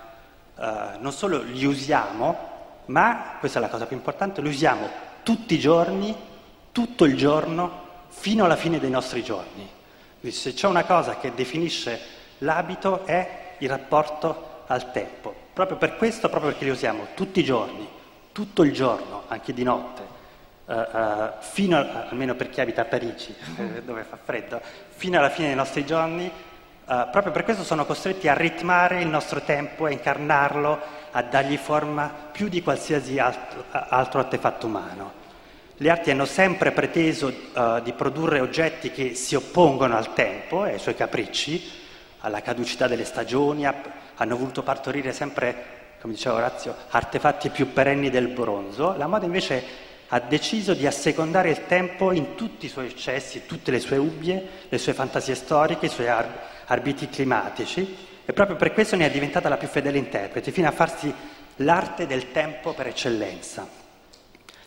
[0.60, 2.48] eh, non solo li usiamo,
[2.86, 4.88] ma, questa è la cosa più importante, li usiamo
[5.22, 6.14] tutti i giorni,
[6.70, 9.66] tutto il giorno, fino alla fine dei nostri giorni.
[10.20, 11.98] Quindi se c'è una cosa che definisce
[12.38, 15.34] l'abito è il rapporto al tempo.
[15.54, 17.88] Proprio per questo, proprio perché li usiamo tutti i giorni,
[18.32, 20.02] tutto il giorno, anche di notte,
[20.66, 23.34] uh, uh, fino a, almeno per chi abita a Parigi,
[23.84, 26.30] dove fa freddo, fino alla fine dei nostri giorni,
[26.90, 30.80] Uh, proprio per questo sono costretti a ritmare il nostro tempo, a incarnarlo,
[31.12, 35.12] a dargli forma più di qualsiasi altro, altro artefatto umano.
[35.76, 40.72] Le arti hanno sempre preteso uh, di produrre oggetti che si oppongono al tempo e
[40.72, 41.62] ai suoi capricci,
[42.22, 43.74] alla caducità delle stagioni, a,
[44.16, 48.96] hanno voluto partorire sempre, come diceva Orazio, artefatti più perenni del bronzo.
[48.96, 53.70] La moda invece ha deciso di assecondare il tempo in tutti i suoi eccessi, tutte
[53.70, 58.72] le sue ubbie, le sue fantasie storiche, i suoi ar- arbitri climatici e proprio per
[58.72, 61.12] questo ne è diventata la più fedele interprete, fino a farsi
[61.56, 63.66] l'arte del tempo per eccellenza.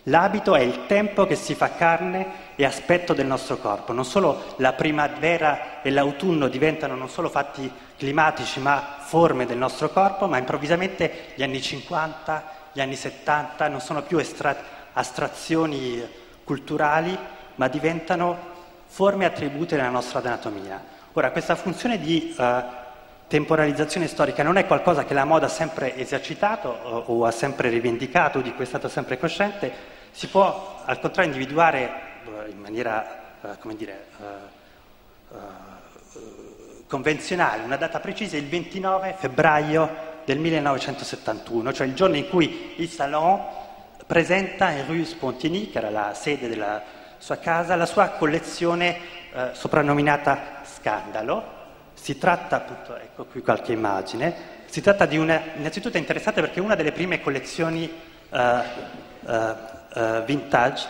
[0.08, 3.94] L'abito è il tempo che si fa carne e aspetto del nostro corpo.
[3.94, 9.90] Non solo la primavera e l'autunno diventano non solo fatti climatici ma forme del nostro
[9.90, 16.06] corpo, ma improvvisamente gli anni 50, gli anni 70 non sono più estra- astrazioni
[16.44, 17.18] culturali,
[17.56, 18.52] ma diventano
[18.86, 20.93] forme attribuite nella nostra anatomia.
[21.16, 22.44] Ora, questa funzione di uh,
[23.28, 27.70] temporalizzazione storica non è qualcosa che la moda ha sempre esercitato o, o ha sempre
[27.70, 29.72] rivendicato, di cui è stato sempre cosciente,
[30.10, 31.92] si può al contrario individuare
[32.26, 34.06] uh, in maniera, uh, come dire,
[36.88, 39.90] convenzionale una data precisa, il 29 febbraio
[40.26, 43.40] del 1971, cioè il giorno in cui il Salon
[44.08, 46.82] presenta in Rue Spontini, che era la sede della
[47.20, 48.98] sua casa, la sua collezione
[49.32, 50.53] eh, soprannominata
[50.84, 51.62] scandalo.
[51.94, 56.60] Si tratta, appunto, ecco qui qualche immagine, si tratta di una, innanzitutto è interessante perché
[56.60, 57.90] è una delle prime collezioni
[58.30, 59.32] uh, uh,
[59.94, 60.86] uh, vintage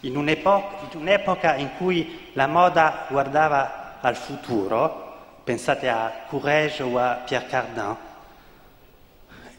[0.00, 6.98] in, un'epoca, in un'epoca in cui la moda guardava al futuro, pensate a Courrèges o
[6.98, 7.96] a Pierre Cardin,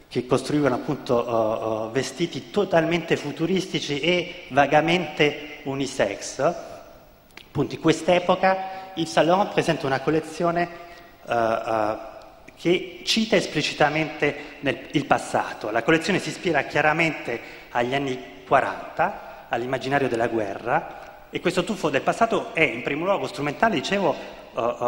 [0.08, 6.40] che costruivano appunto uh, uh, vestiti totalmente futuristici e vagamente unisex.
[6.40, 10.68] Appunto in quest'epoca Saint Laurent presenta una collezione
[11.26, 11.98] uh,
[12.56, 15.70] che cita esplicitamente nel, il passato.
[15.70, 17.40] La collezione si ispira chiaramente
[17.72, 23.28] agli anni 40, all'immaginario della guerra, e questo tuffo del passato è in primo luogo
[23.28, 24.16] strumentale, dicevo,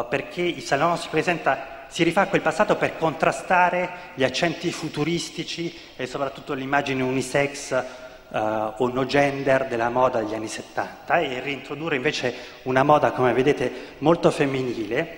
[0.09, 4.71] perché Yves Saint Laurent si presenta si rifà a quel passato per contrastare gli accenti
[4.71, 7.83] futuristici e soprattutto l'immagine unisex
[8.29, 13.33] uh, o no gender della moda degli anni 70 e reintrodurre invece una moda, come
[13.33, 15.17] vedete, molto femminile,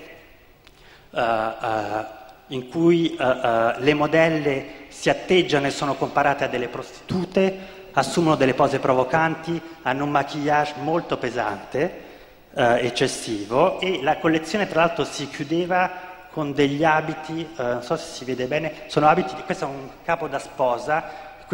[1.12, 2.06] uh, uh,
[2.48, 7.58] in cui le modelle si atteggiano e sono comparate a delle prostitute,
[7.94, 12.10] assumono delle pose provocanti, hanno un maquillage molto pesante,
[12.54, 18.14] eccessivo e la collezione tra l'altro si chiudeva con degli abiti, eh, non so se
[18.14, 21.04] si vede bene, sono abiti, questo è un capo da sposa,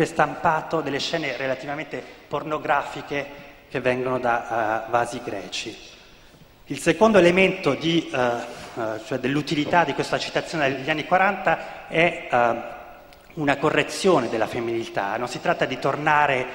[0.05, 5.77] stampato delle scene relativamente pornografiche che vengono da uh, vasi greci.
[6.65, 12.27] Il secondo elemento di, uh, uh, cioè dell'utilità di questa citazione degli anni 40 è
[13.33, 16.45] una correzione della femminilità, non si tratta di tornare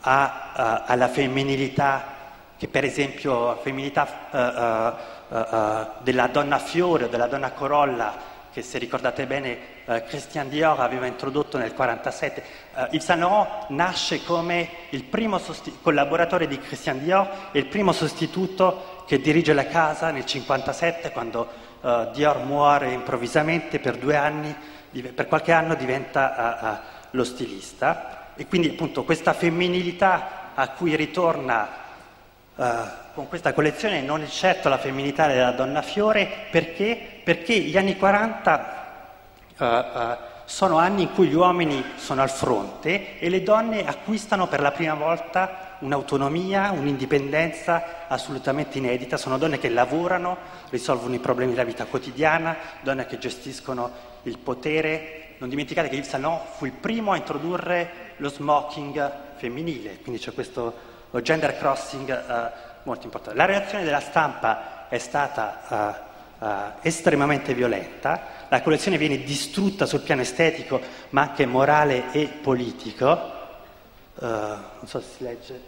[0.00, 2.12] a, alla femminilità
[2.56, 5.02] che per esempio femminilità
[6.02, 11.06] della donna fiore o della donna corolla che se ricordate bene uh, Christian Dior aveva
[11.06, 12.42] introdotto nel 1947.
[12.74, 17.66] Uh, Yves Saint Laurent nasce come il primo sosti- collaboratore di Christian Dior e il
[17.66, 21.48] primo sostituto che dirige la casa nel 1957 quando
[21.80, 24.54] uh, Dior muore improvvisamente per due anni,
[25.12, 31.68] per qualche anno diventa lo stilista e quindi appunto questa femminilità a cui ritorna
[33.14, 36.98] con questa collezione non è certo la femminilità della donna fiore, perché?
[37.22, 38.96] Perché gli anni 40
[39.56, 39.80] uh, uh,
[40.44, 44.72] sono anni in cui gli uomini sono al fronte e le donne acquistano per la
[44.72, 49.16] prima volta un'autonomia, un'indipendenza assolutamente inedita.
[49.16, 50.36] Sono donne che lavorano,
[50.70, 53.90] risolvono i problemi della vita quotidiana, donne che gestiscono
[54.24, 55.36] il potere.
[55.38, 60.32] Non dimenticate che Yves Laurent fu il primo a introdurre lo smoking femminile, quindi c'è
[60.32, 60.92] questo
[61.22, 63.36] gender crossing uh, molto importante.
[63.36, 66.04] La reazione della stampa è stata
[66.38, 66.48] uh, uh,
[66.82, 70.80] estremamente violenta, la collezione viene distrutta sul piano estetico,
[71.10, 73.32] ma anche morale e politico.
[74.14, 75.60] Uh, non so se si legge.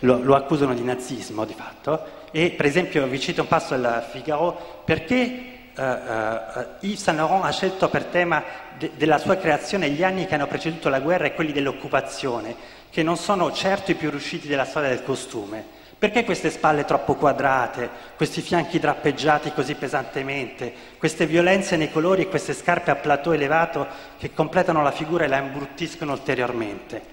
[0.00, 2.22] Lo, lo, accusano di nazismo di fatto.
[2.30, 7.88] E per esempio vi cito un passo del Figaro perché Yves Saint Laurent ha scelto
[7.88, 8.42] per tema
[8.76, 12.54] de, della sua creazione gli anni che hanno preceduto la guerra e quelli dell'occupazione,
[12.90, 15.82] che non sono certo i più riusciti della storia del costume.
[15.98, 22.28] Perché queste spalle troppo quadrate, questi fianchi drappeggiati così pesantemente, queste violenze nei colori e
[22.28, 23.86] queste scarpe a plateau elevato
[24.18, 27.12] che completano la figura e la imbruttiscono ulteriormente?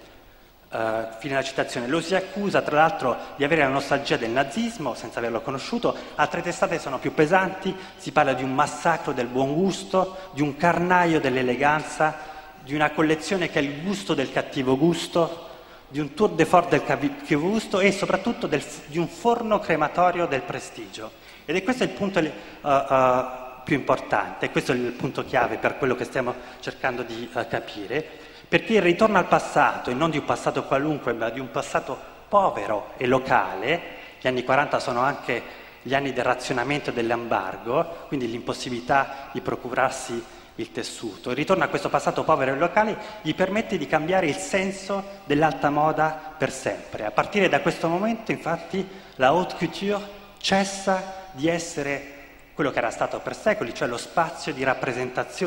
[0.71, 1.87] Uh, fine della citazione.
[1.87, 6.41] Lo si accusa tra l'altro di avere la nostalgia del nazismo senza averlo conosciuto, altre
[6.41, 11.19] testate sono più pesanti, si parla di un massacro del buon gusto, di un carnaio
[11.19, 12.15] dell'eleganza,
[12.63, 15.49] di una collezione che è il gusto del cattivo gusto,
[15.91, 20.41] di un tour de force del Cavusto e soprattutto del, di un forno crematorio del
[20.41, 21.11] prestigio.
[21.45, 23.25] Ed è questo il punto uh, uh,
[23.65, 28.05] più importante, questo è il punto chiave per quello che stiamo cercando di uh, capire,
[28.47, 31.97] perché il ritorno al passato, e non di un passato qualunque, ma di un passato
[32.29, 33.81] povero e locale,
[34.21, 40.23] gli anni 40 sono anche gli anni del razionamento e dell'embargo, quindi l'impossibilità di procurarsi
[40.61, 41.29] il tessuto.
[41.29, 45.69] Il ritorno a questo passato povero e locale gli permette di cambiare il senso dell'alta
[45.69, 47.05] moda per sempre.
[47.05, 52.19] A partire da questo momento, infatti, la haute couture cessa di essere
[52.53, 54.65] quello che era stato per secoli, cioè lo spazio di,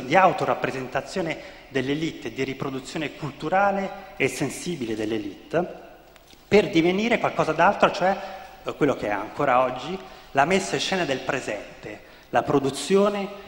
[0.05, 1.39] di autorappresentazione
[1.69, 5.83] dell'elite, di riproduzione culturale e sensibile dell'elite,
[6.49, 8.17] per divenire qualcosa d'altro, cioè
[8.65, 9.97] eh, quello che è ancora oggi
[10.33, 12.01] la messa in scena del presente,
[12.31, 13.44] la produzione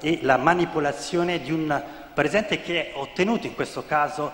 [0.00, 1.82] e la manipolazione di un
[2.14, 4.30] presente che è ottenuto in questo caso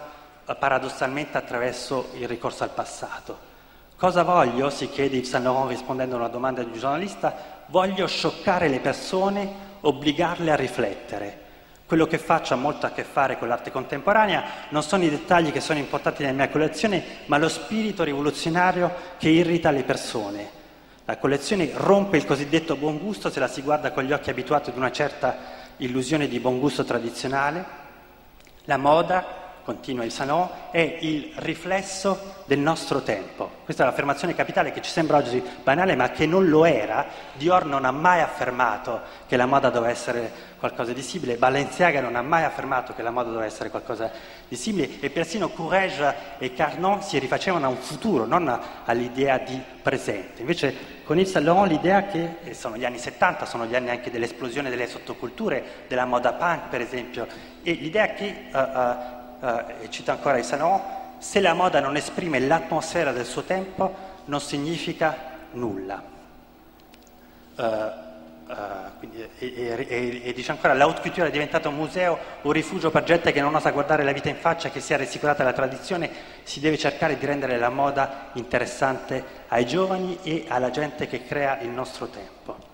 [0.59, 3.53] paradossalmente attraverso il ricorso al passato.
[3.97, 4.71] Cosa voglio?
[4.71, 7.35] si chiede Yves Saint Laurent rispondendo a una domanda di un giornalista.
[7.67, 9.51] Voglio scioccare le persone,
[9.81, 11.43] obbligarle a riflettere.
[11.87, 15.53] Quello che faccio ha molto a che fare con l'arte contemporanea, non sono i dettagli
[15.53, 20.63] che sono importanti nella mia collezione, ma lo spirito rivoluzionario che irrita le persone.
[21.07, 24.71] La collezione rompe il cosiddetto buon gusto se la si guarda con gli occhi abituati
[24.71, 25.37] ad una certa
[25.77, 27.65] illusione di buon gusto tradizionale.
[28.65, 33.51] La moda continua il Salon, è il riflesso del nostro tempo.
[33.65, 37.07] Questa è l'affermazione capitale che ci sembra oggi banale, ma che non lo era.
[37.33, 42.17] Dior non ha mai affermato che la moda doveva essere qualcosa di simile, Balenciaga non
[42.17, 44.11] ha mai affermato che la moda doveva essere qualcosa
[44.49, 49.61] di simile e persino Courrèges e Carnon si rifacevano a un futuro, non all'idea di
[49.83, 50.41] presente.
[50.41, 54.11] Invece con il Salon l'idea che eh, sono gli anni 70, sono gli anni anche
[54.11, 57.27] dell'esplosione delle sottoculture, della moda punk per esempio,
[57.63, 60.81] e l'idea che uh, uh, eh, cito ancora il Sanon,
[61.19, 63.95] se la moda non esprime l'atmosfera del suo tempo
[64.27, 65.17] non significa
[65.53, 66.03] nulla.
[67.57, 68.55] Uh, uh,
[68.99, 72.91] quindi, e, e, e, dice ancora, la haute couture è diventata un museo, un rifugio
[72.91, 76.11] per gente che non osa guardare la vita in faccia, che sia rassicurata la tradizione,
[76.43, 81.61] si deve cercare di rendere la moda interessante ai giovani e alla gente che crea
[81.61, 82.73] il nostro tempo.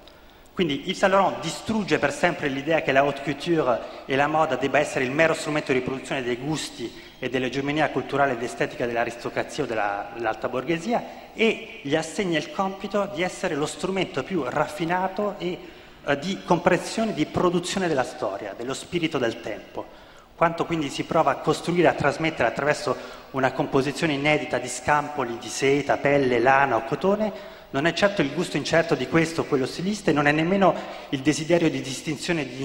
[0.61, 4.57] Quindi Yves Saint Laurent distrugge per sempre l'idea che la haute couture e la moda
[4.57, 9.65] debba essere il mero strumento di riproduzione dei gusti e dell'egemonia culturale ed estetica dell'aristocrazia
[9.65, 15.37] o della, dell'alta borghesia e gli assegna il compito di essere lo strumento più raffinato
[15.39, 15.59] e
[16.05, 19.87] eh, di comprensione, di produzione della storia, dello spirito del tempo.
[20.37, 22.95] Quanto quindi si prova a costruire, a trasmettere attraverso
[23.31, 28.33] una composizione inedita di scampoli di seta, pelle, lana o cotone, non è certo il
[28.33, 30.75] gusto incerto di questo o quello stilista e non è nemmeno
[31.11, 32.64] il desiderio di distinzione di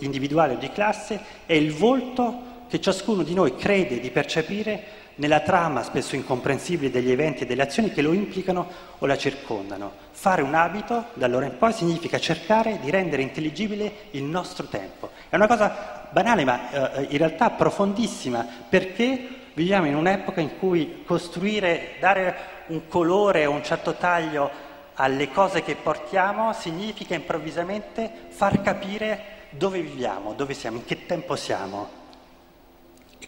[0.00, 5.40] individuale o di classe, è il volto che ciascuno di noi crede di percepire nella
[5.40, 9.92] trama spesso incomprensibile degli eventi e delle azioni che lo implicano o la circondano.
[10.12, 15.10] Fare un abito, da allora in poi, significa cercare di rendere intelligibile il nostro tempo.
[15.28, 21.02] È una cosa banale, ma eh, in realtà profondissima, perché viviamo in un'epoca in cui
[21.04, 28.60] costruire, dare un colore o un certo taglio alle cose che portiamo significa improvvisamente far
[28.60, 31.98] capire dove viviamo, dove siamo, in che tempo siamo.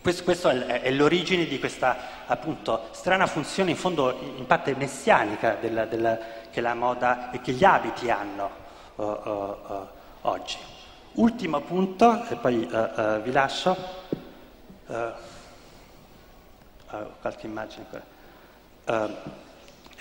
[0.00, 5.56] Questo, questo è, è, l'origine di questa appunto strana funzione, in fondo in parte messianica
[5.60, 6.18] della, della,
[6.50, 8.50] che la moda e che gli abiti hanno
[8.96, 9.86] uh, uh, uh,
[10.22, 10.58] oggi.
[11.14, 12.66] Ultimo punto, e poi
[13.22, 13.76] vi lascio.
[17.20, 18.11] qualche immagine ancora.
[18.84, 19.08] Uh,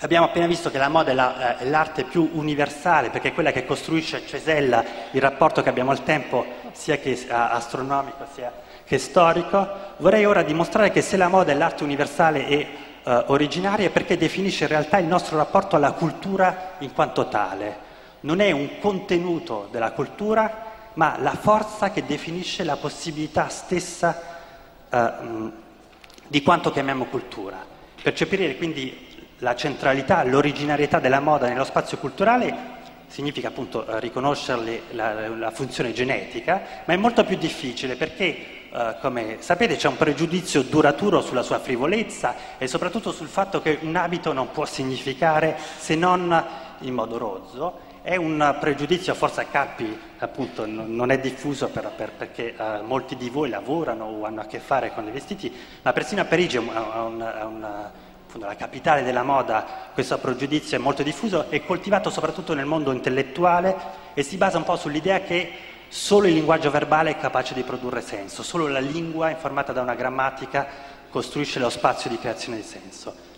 [0.00, 3.32] abbiamo appena visto che la moda è, la, eh, è, l'arte più universale perché è
[3.32, 8.52] quella che costruisce cesella il rapporto che abbiamo al tempo sia che astronomico sia
[8.84, 9.68] che storico.
[9.98, 12.68] Vorrei ora dimostrare che se la moda è l'arte universale e
[13.04, 17.90] uh, originaria è perché definisce in realtà il nostro rapporto alla cultura in quanto tale.
[18.20, 24.20] Non è un contenuto della cultura, ma la forza che definisce la possibilità stessa
[24.90, 25.52] uh,
[26.26, 27.71] di quanto chiamiamo cultura.
[28.02, 35.28] Percepire quindi la centralità, l'originarietà della moda nello spazio culturale significa appunto eh, riconoscerle la,
[35.28, 40.62] la, funzione genetica, ma è molto più difficile perché, eh, come sapete, c'è un pregiudizio
[40.62, 45.94] duraturo sulla sua frivolezza e soprattutto sul fatto che un abito non può significare se
[45.94, 46.44] non
[46.80, 47.90] in modo rozzo.
[48.02, 53.16] È un pregiudizio, forse a Cappi appunto non è diffuso per, per, perché uh, molti
[53.16, 56.58] di voi lavorano o hanno a che fare con i vestiti, ma persino a Parigi
[56.58, 63.76] la capitale della moda, questo pregiudizio è molto diffuso, è coltivato soprattutto nel mondo intellettuale
[64.14, 65.52] e si basa un po' sull'idea che
[65.86, 69.94] solo il linguaggio verbale è capace di produrre senso, solo la lingua informata da una
[69.94, 70.66] grammatica
[71.08, 73.30] costruisce lo spazio di creazione di senso.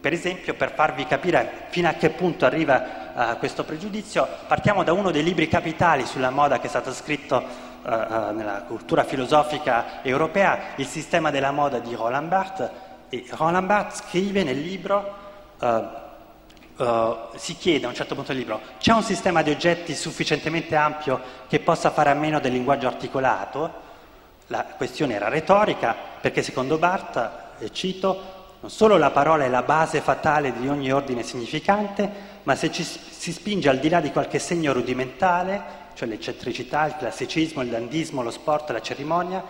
[0.00, 4.92] Per esempio, per farvi capire fino a che punto arriva uh, questo pregiudizio, partiamo da
[4.92, 10.02] uno dei libri capitali sulla moda che è stato scritto uh, uh, nella cultura filosofica
[10.02, 12.70] europea, Il sistema della moda di Roland Barthes,
[13.08, 15.22] e Roland Barthes scrive nel libro,
[17.36, 21.20] si chiede a un certo punto del libro, c'è un sistema di oggetti sufficientemente ampio
[21.46, 23.82] che possa fare a meno del linguaggio articolato?
[24.48, 27.30] La questione era retorica perché secondo Barthes,
[27.60, 28.33] e cito,
[28.64, 32.10] non solo la parola è la base fatale di ogni ordine significante,
[32.44, 35.62] ma se ci si spinge al di là di qualche segno rudimentale,
[35.92, 39.44] cioè l'eccentricità, il classicismo, il dandismo, lo sport, la cerimonia,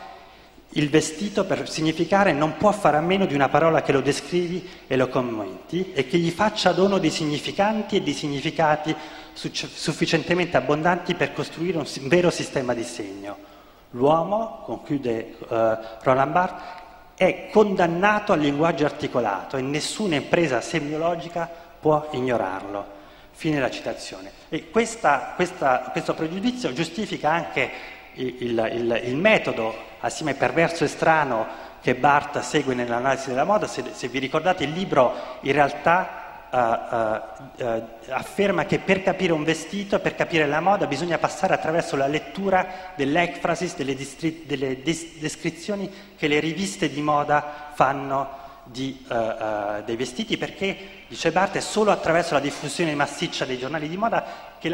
[0.71, 4.69] il vestito per significare non può fare a meno di una parola che lo descrivi
[4.89, 8.97] e lo commenti e che gli faccia dono di significanti e di significati
[9.33, 13.53] sufficientemente abbondanti per costruire un vero sistema di segno.
[13.91, 15.55] L'uomo, conclude uh,
[16.03, 16.83] Roland Barthes,
[17.17, 21.49] è condannato al linguaggio articolato e nessuna impresa semiologica
[21.81, 23.03] può ignorarlo.
[23.33, 24.31] Fine la citazione.
[24.49, 27.71] E questa, questa, questo pregiudizio giustifica anche
[28.15, 31.47] il, il, il metodo assieme perverso e strano
[31.81, 36.24] che Bartha segue nell'analisi della moda, se, se vi ricordate il libro in realtà
[36.55, 42.07] uh, afferma che per capire un vestito, per capire la moda, bisogna passare attraverso la
[42.07, 49.15] lettura dell'ecfrasis, delle, distri- delle des- descrizioni che le riviste di moda fanno di, uh,
[49.15, 50.77] uh, dei vestiti perché,
[51.09, 54.25] dice Barthes, è solo attraverso la diffusione massiccia dei giornali di moda
[54.59, 54.69] che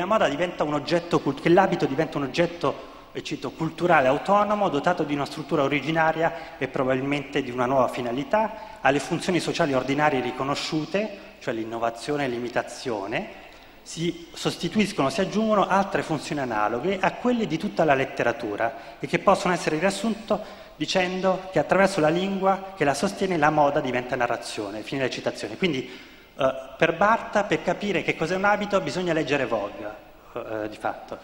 [0.75, 6.59] oggetto, che l'abito diventa un oggetto e cito, culturale autonomo, dotato di una struttura originaria
[6.59, 13.49] e probabilmente di una nuova finalità, alle funzioni sociali ordinarie riconosciute, cioè l'innovazione e l'imitazione,
[13.83, 19.19] si sostituiscono, si aggiungono altre funzioni analoghe a quelle di tutta la letteratura e che
[19.19, 20.41] possono essere riassunto
[20.77, 25.57] dicendo che attraverso la lingua che la sostiene la moda diventa narrazione, fine della citazione.
[25.57, 25.91] Quindi
[26.37, 29.93] eh, per Barta, per capire che cos'è un abito, bisogna leggere Vogue,
[30.33, 31.19] eh, di fatto.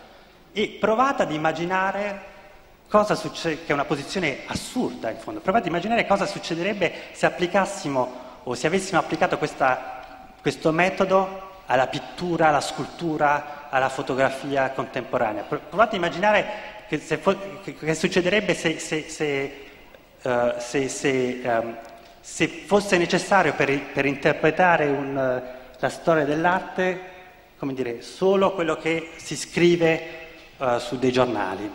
[0.52, 2.34] E provate ad immaginare
[2.88, 7.26] cosa succede, che è una posizione assurda in fondo, provate ad immaginare cosa succederebbe se
[7.26, 9.95] applicassimo o se avessimo applicato questa
[10.46, 15.42] questo metodo alla pittura, alla scultura, alla fotografia contemporanea.
[15.42, 16.46] Provate a immaginare
[16.86, 19.64] che, fo- che succederebbe se, se, se,
[20.22, 21.76] uh, se um,
[22.64, 25.42] fosse necessario per, per interpretare un, uh,
[25.80, 27.00] la storia dell'arte,
[27.58, 30.28] come dire, solo quello che si scrive
[30.58, 31.68] uh, su dei giornali.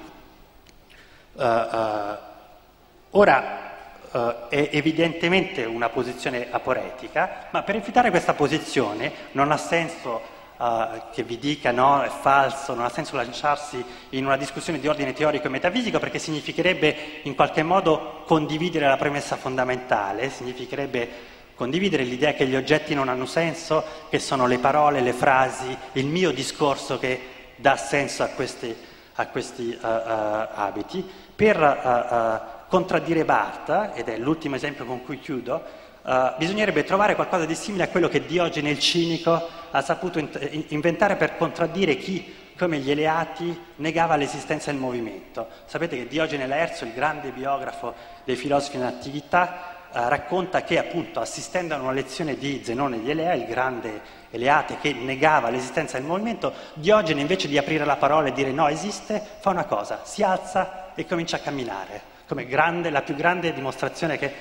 [3.10, 3.71] ora,
[4.12, 10.22] Uh, è evidentemente una posizione aporetica, ma per evitare questa posizione non ha senso
[10.58, 14.88] uh, che vi dica no, è falso, non ha senso lanciarsi in una discussione di
[14.90, 21.10] ordine teorico e metafisico perché significherebbe in qualche modo condividere la premessa fondamentale, significherebbe
[21.56, 26.08] condividere l'idea che gli oggetti non hanno senso, che sono le parole, le frasi, il
[26.08, 28.76] mio discorso che dà senso a questi,
[29.14, 35.62] a questi uh, abiti, per contraddire Bartha, ed è l'ultimo esempio con cui chiudo,
[36.04, 40.64] uh, bisognerebbe trovare qualcosa di simile a quello che Diogene il cinico ha saputo in-
[40.70, 45.48] inventare per contraddire chi, come gli Eleati, negava l'esistenza del movimento.
[45.66, 47.94] Sapete che Diogene Laerzo, il grande biografo
[48.24, 53.12] dei filosofi in attività, Uh, racconta che appunto assistendo a una lezione di Zenone di
[53.12, 54.00] Elea, il grande
[54.30, 58.70] Eleate che negava l'esistenza del movimento, Diogene invece di aprire la parola e dire no
[58.70, 63.52] esiste, fa una cosa, si alza e comincia a camminare come grande, la più grande
[63.52, 64.34] dimostrazione che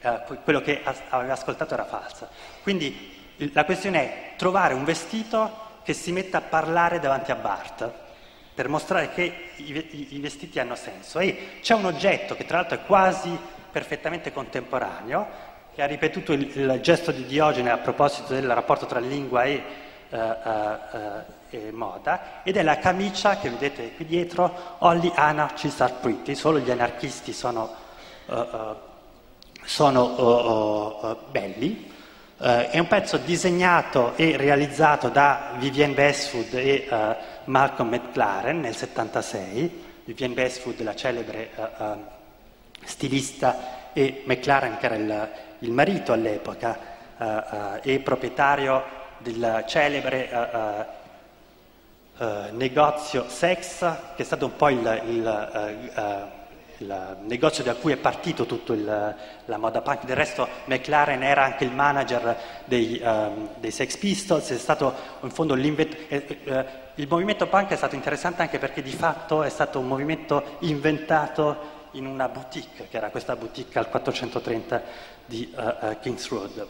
[0.00, 0.80] eh, quello che
[1.10, 2.26] aveva ascoltato era falso.
[2.62, 7.92] Quindi la questione è trovare un vestito che si metta a parlare davanti a Bart
[8.54, 11.18] per mostrare che i, i, vestiti hanno senso.
[11.18, 13.38] E c'è un oggetto che tra l'altro è quasi
[13.70, 15.26] perfettamente contemporaneo,
[15.74, 19.62] che ha ripetuto il, il gesto di Diogene a proposito del rapporto tra lingua e
[20.08, 25.94] uh, uh, e moda, ed è la camicia che vedete qui dietro, Only Anarchists are
[26.00, 27.72] pretty, solo gli anarchisti sono,
[28.26, 28.76] uh, uh,
[29.64, 30.04] sono
[31.00, 31.92] uh, belli.
[32.36, 36.88] è un pezzo disegnato e realizzato da Vivienne Bestwood e
[37.44, 39.82] Malcolm McLaren nel 76.
[40.04, 41.50] Vivienne Bestwood, la celebre
[42.84, 45.28] stilista, e McLaren, che era il,
[45.60, 48.82] il marito all'epoca e proprietario
[49.18, 50.28] del celebre
[52.16, 53.80] eh, negozio Sex,
[54.14, 56.28] che è stato un po' il, il, uh, uh,
[56.78, 58.72] il negozio da cui è partito tutta
[59.46, 60.04] la moda punk.
[60.04, 62.36] Del resto McLaren era anche il manager
[62.66, 65.96] dei, um, dei Sex Pistols, è stato in fondo l'invent-
[66.94, 71.72] il movimento punk è stato interessante anche perché di fatto è stato un movimento inventato
[71.92, 74.82] in una boutique, che era questa boutique al 430
[75.26, 75.52] di
[76.00, 76.66] Kings Road.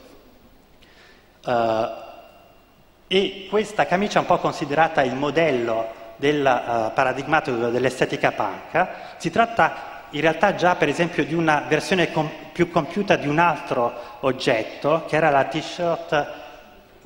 [3.07, 8.89] E questa camicia è un po' considerata il modello del uh, paradigmatico dell'estetica punk.
[9.19, 13.39] Si tratta in realtà già per esempio di una versione com- più compiuta di un
[13.39, 16.33] altro oggetto, che era la t-shirt,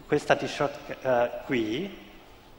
[0.07, 2.07] questa t-shirt uh, qui,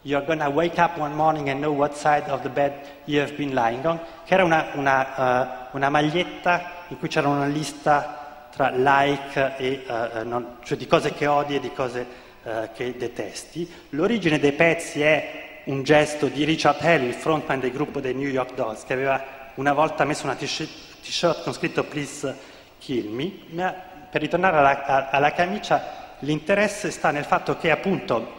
[0.02, 2.72] You're gonna wake up one morning and know what side of the bed
[3.04, 7.28] you have been lying on, che era una, una, uh, una maglietta in cui c'era
[7.28, 9.84] una lista tra like e
[10.24, 13.70] non, cioè di cose che odi e di cose eh, che detesti.
[13.90, 18.30] L'origine dei pezzi è un gesto di Richard Hell, il frontman del gruppo dei New
[18.30, 19.24] York Dolls, che aveva
[19.56, 22.36] una volta messo una t-shirt con scritto Please
[22.80, 23.32] Kill Me.
[23.50, 23.74] Ma
[24.10, 28.38] per ritornare alla, alla camicia, l'interesse sta nel fatto che appunto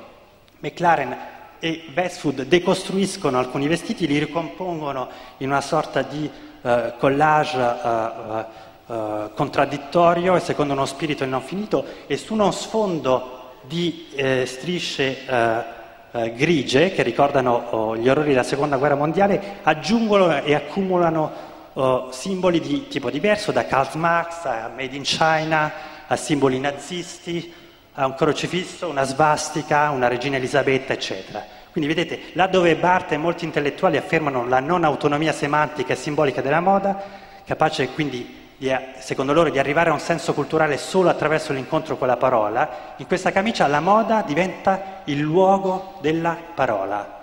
[0.61, 1.16] McLaren
[1.59, 6.28] e Westwood decostruiscono alcuni vestiti, li ricompongono in una sorta di
[6.62, 13.39] uh, collage uh, uh, contraddittorio e secondo uno spirito non finito e su uno sfondo
[13.63, 15.79] di eh, strisce eh,
[16.13, 21.33] eh, grigie che ricordano oh, gli orrori della seconda guerra mondiale aggiungono e accumulano
[21.73, 25.73] oh, simboli di tipo diverso, da Karl Marx a Made in China
[26.07, 27.53] a simboli nazisti,
[27.95, 31.45] ha un crocifisso, una svastica, una regina Elisabetta, eccetera.
[31.71, 36.41] Quindi vedete, là dove Barthes e molti intellettuali affermano la non autonomia semantica e simbolica
[36.41, 37.01] della moda,
[37.45, 42.07] capace quindi di, secondo loro di arrivare a un senso culturale solo attraverso l'incontro con
[42.07, 47.19] la parola, in questa camicia la moda diventa il luogo della parola.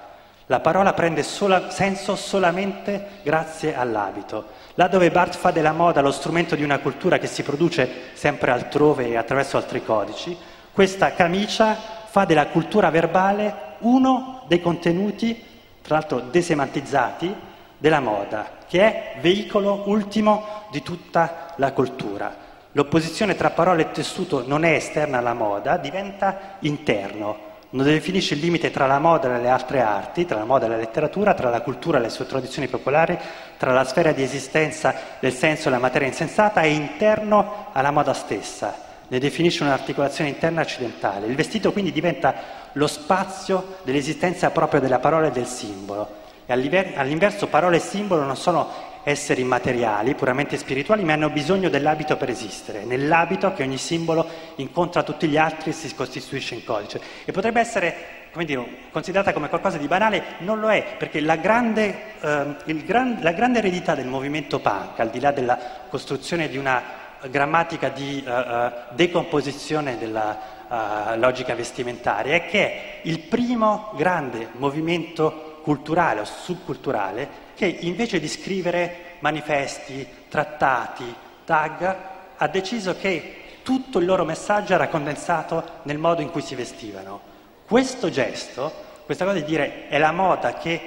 [0.47, 4.45] La parola prende sola, senso solamente grazie all'abito.
[4.73, 8.49] Là dove Barthes fa della moda lo strumento di una cultura che si produce sempre
[8.49, 10.35] altrove e attraverso altri codici,
[10.71, 11.75] questa camicia
[12.07, 15.39] fa della cultura verbale uno dei contenuti,
[15.83, 17.31] tra l'altro desemantizzati,
[17.77, 22.45] della moda, che è veicolo ultimo di tutta la cultura.
[22.73, 28.39] L'opposizione tra parola e tessuto non è esterna alla moda, diventa interno, non definisce il
[28.39, 31.49] limite tra la moda e le altre arti, tra la moda e la letteratura, tra
[31.49, 33.17] la cultura e le sue tradizioni popolari,
[33.57, 38.13] tra la sfera di esistenza del senso e la materia insensata, è interno alla moda
[38.13, 38.73] stessa,
[39.07, 41.27] ne definisce un'articolazione interna accidentale.
[41.27, 42.33] Il vestito quindi diventa
[42.73, 46.16] lo spazio dell'esistenza propria della parola e del simbolo.
[46.49, 52.15] E all'inverso parola e simbolo non sono esseri immateriali, puramente spirituali, ma hanno bisogno dell'abito
[52.15, 52.85] per esistere.
[52.85, 54.25] Nell'abito che ogni simbolo
[54.55, 57.01] incontra tutti gli altri e si costituisce in codice.
[57.25, 57.95] E potrebbe essere
[58.31, 63.17] come dire, considerata come qualcosa di banale, non lo è, perché la grande, eh, gran,
[63.21, 65.57] la grande eredità del movimento punk, al di là della
[65.89, 70.37] costruzione di una grammatica di uh, decomposizione della
[70.67, 78.21] uh, logica vestimentaria, è che è il primo grande movimento culturale o subculturale che invece
[78.21, 81.13] di scrivere manifesti, trattati,
[81.43, 81.95] tag,
[82.37, 87.19] ha deciso che tutto il loro messaggio era condensato nel modo in cui si vestivano.
[87.67, 88.71] Questo gesto,
[89.03, 90.79] questa cosa di dire è la moda che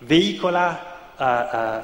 [0.00, 1.82] veicola uh, uh,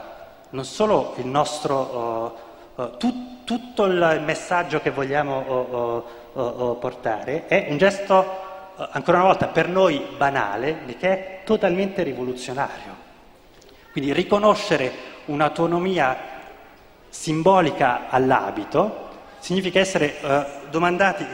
[0.51, 2.37] non solo il nostro,
[2.75, 6.05] uh, tut, tutto il messaggio che vogliamo
[6.79, 8.44] portare, è un gesto,
[8.77, 13.03] ancora una volta, per noi banale, che è totalmente rivoluzionario.
[13.93, 14.93] Quindi riconoscere
[15.27, 16.17] un'autonomia
[17.09, 19.03] simbolica all'abito
[19.39, 21.25] significa essere, eh, domandati,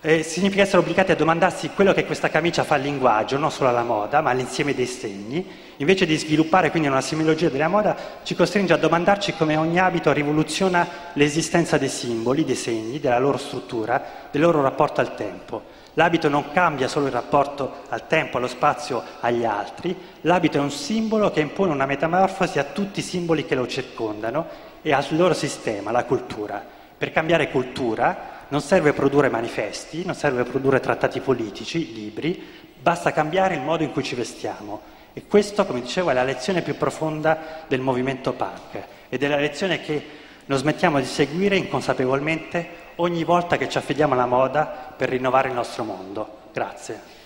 [0.00, 3.68] eh, significa essere obbligati a domandarsi quello che questa camicia fa al linguaggio, non solo
[3.68, 5.44] alla moda, ma all'insieme dei segni.
[5.78, 10.12] Invece di sviluppare quindi una semiologia della moda, ci costringe a domandarci come ogni abito
[10.12, 15.76] rivoluziona l'esistenza dei simboli, dei segni, della loro struttura, del loro rapporto al tempo.
[15.98, 20.70] L'abito non cambia solo il rapporto al tempo, allo spazio, agli altri, l'abito è un
[20.70, 24.46] simbolo che impone una metamorfosi a tutti i simboli che lo circondano
[24.80, 26.64] e al loro sistema, la cultura.
[26.96, 32.46] Per cambiare cultura non serve produrre manifesti, non serve produrre trattati politici, libri,
[32.80, 34.80] basta cambiare il modo in cui ci vestiamo.
[35.14, 39.38] E questo, come dicevo, è la lezione più profonda del movimento punk ed è la
[39.38, 40.06] lezione che
[40.44, 44.64] non smettiamo di seguire inconsapevolmente ogni volta che ci affidiamo alla moda
[44.96, 46.38] per rinnovare il nostro mondo.
[46.52, 47.17] Grazie.